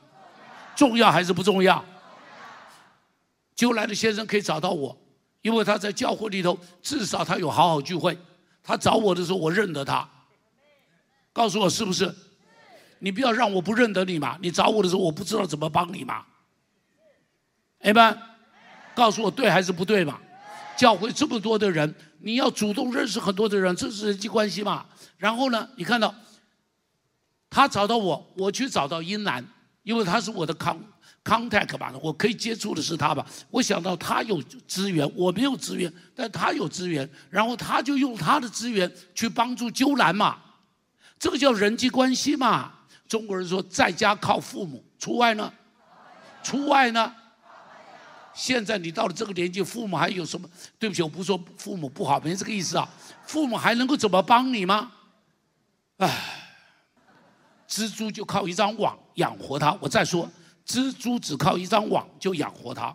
[0.76, 1.84] 重要还是不重要？
[3.56, 4.96] 救来的先生可以找到我，
[5.42, 8.16] 因为他在教会里头，至少他有好好聚会。
[8.62, 10.08] 他找我的时候，我认得他。
[11.32, 12.14] 告诉我是不是？
[13.00, 14.38] 你不要让我不认得你嘛！
[14.40, 16.24] 你找我的时候，我不知道怎么帮你嘛。
[17.80, 18.18] 哎们，
[18.94, 20.18] 告诉我对还是不对嘛？
[20.76, 24.86] 教会这么多的人，你要主动认识很多的人，这是人际关系嘛。
[25.16, 26.14] 然后呢，你看到
[27.48, 29.44] 他找到我，我去找到英兰，
[29.82, 30.76] 因为他是我的 con
[31.24, 33.26] contact 吧，我可以接触的是他吧。
[33.50, 40.38] 我想到他有资源，我没有资源，但他有资源，然后他就用他的资源去帮助鸠兰嘛。
[41.18, 42.72] 这个叫人际关系嘛。
[43.08, 45.52] 中国人说，在家靠父母，出外呢？
[46.42, 47.14] 出外呢？
[48.36, 50.46] 现在你到了这个年纪，父母还有什么？
[50.78, 52.86] 对不起，我不说父母不好，没这个意思啊。
[53.26, 54.92] 父母还能够怎么帮你吗？
[55.96, 56.62] 唉，
[57.66, 59.72] 蜘蛛就靠一张网养活它。
[59.80, 60.30] 我再说，
[60.66, 62.94] 蜘蛛只靠一张网就养活它。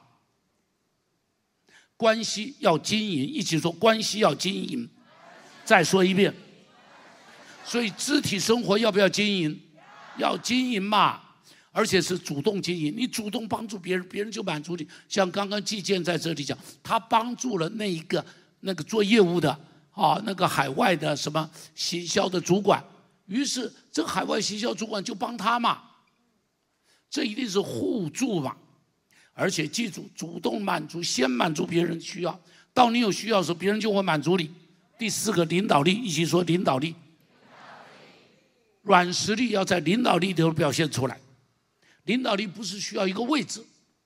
[1.98, 4.88] 关系要经营，一起说，关系要经营。
[5.66, 6.34] 再说一遍，
[7.66, 9.60] 所以肢体生活要不要经营？
[10.18, 11.22] 要经营嘛，
[11.72, 12.94] 而且是主动经营。
[12.96, 14.88] 你主动帮助别人，别人就满足你。
[15.08, 18.24] 像刚刚季建在这里讲，他帮助了那一个
[18.60, 19.50] 那个做业务的
[19.92, 22.84] 啊，那个海外的什么行销的主管，
[23.26, 25.82] 于是这海外行销主管就帮他嘛。
[27.10, 28.56] 这一定是互助嘛。
[29.34, 32.40] 而且记住，主动满足，先满足别人需要，
[32.74, 34.52] 到你有需要的时候，别人就会满足你。
[35.00, 36.94] 第四个领导力，一起说领导力。
[38.84, 41.20] 软实力要在领导力里头表现出来，
[42.04, 43.64] 领导力不是需要一个位置，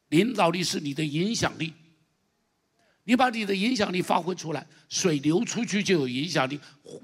[0.09, 1.73] 领导力是你的影响力。
[3.07, 6.59] 你把你的影响力发挥出来，水流出去就有影响力，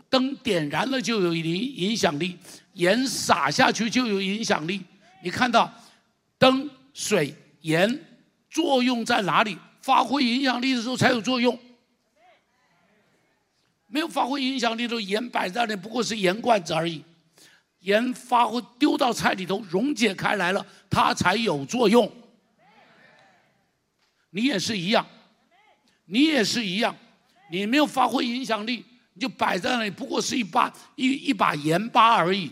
[0.09, 2.37] 灯点燃了就有影影响力，
[2.73, 4.81] 盐撒下去就有影响力。
[5.23, 5.71] 你看到
[6.39, 8.03] 灯、水、盐
[8.49, 9.57] 作用在哪里？
[9.81, 11.57] 发挥影响力的时候才有作用。
[13.87, 17.03] 没有发挥影响力的盐摆在那里，不过是盐罐子而已。
[17.81, 22.11] 盐发挥丢到菜里头溶解开来了，它才有作用。
[24.29, 25.05] 你也是一样，
[26.05, 26.95] 你也是一样，
[27.51, 32.51] 你没有发挥影响力，你就摆在那里，不过是一把一一把盐巴而已。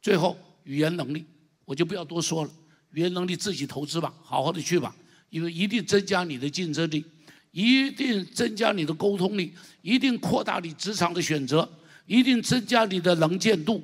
[0.00, 1.24] 最后语言能力，
[1.64, 2.50] 我就不要多说了，
[2.90, 4.94] 语言能力自己投资吧，好好的去吧，
[5.30, 7.04] 因为一定增加你的竞争力，
[7.52, 11.66] 一定增加你的沟通力，一定扩大你职场的选择，
[12.06, 13.82] 一定增加你的能见度。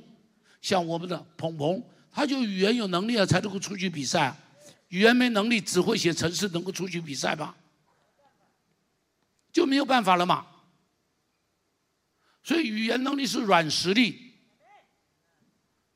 [0.61, 4.36] 像我们的鹏鹏，他就语言有能力啊，才能够出去比赛。
[4.88, 7.56] 语言没能力，只会写程式，能够出去比赛吧？
[9.52, 10.46] 就没有办法了嘛。
[12.42, 14.32] 所以语言能力是软实力，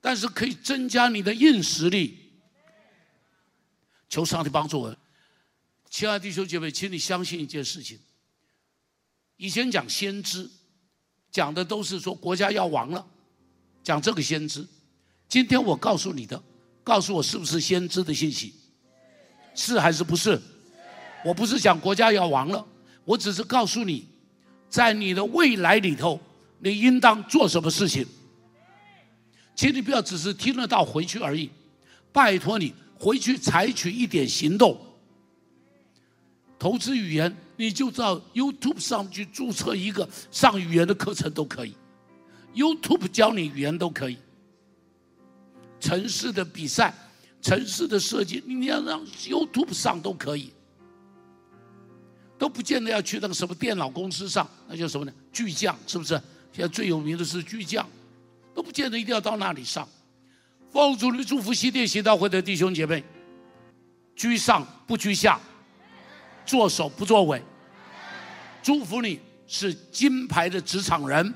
[0.00, 2.18] 但是可以增加你的硬实力。
[4.08, 4.96] 求上帝帮助我，
[5.88, 7.98] 亲爱的弟兄姐妹，请你相信一件事情。
[9.36, 10.50] 以前讲先知，
[11.30, 13.10] 讲的都是说国家要亡了，
[13.82, 14.66] 讲这个先知。
[15.28, 16.42] 今天我告诉你的，
[16.84, 18.54] 告诉我是不是先知的信息？
[19.54, 20.40] 是还是不是？
[21.24, 22.66] 我不是讲国家要亡了，
[23.04, 24.06] 我只是告诉你，
[24.68, 26.20] 在你的未来里头，
[26.58, 28.06] 你应当做什么事情。
[29.54, 31.50] 请你不要只是听得到回去而已，
[32.12, 32.74] 拜托你。
[32.98, 34.80] 回去采取一点行动。
[36.56, 41.74] 投资语言，你就到 YouTube 上去注册一个上语言的课程都可以
[42.54, 44.18] ，YouTube 教你语言都可以。
[45.80, 46.94] 城市的比赛、
[47.40, 50.52] 城市的设计，你要让 YouTube 上都可以，
[52.38, 55.12] 都不见得要去那个什么电脑公司上，那叫什么呢？
[55.32, 56.14] 巨匠是不是？
[56.52, 57.84] 现在最有名的是巨匠，
[58.54, 59.88] 都不见得一定要到那里上。
[60.70, 63.02] 奉主的祝福，西甸行道会的弟兄姐妹，
[64.14, 65.40] 居上不居下，
[66.46, 67.42] 作首不作尾，
[68.62, 71.34] 祝福你是金牌的职场人。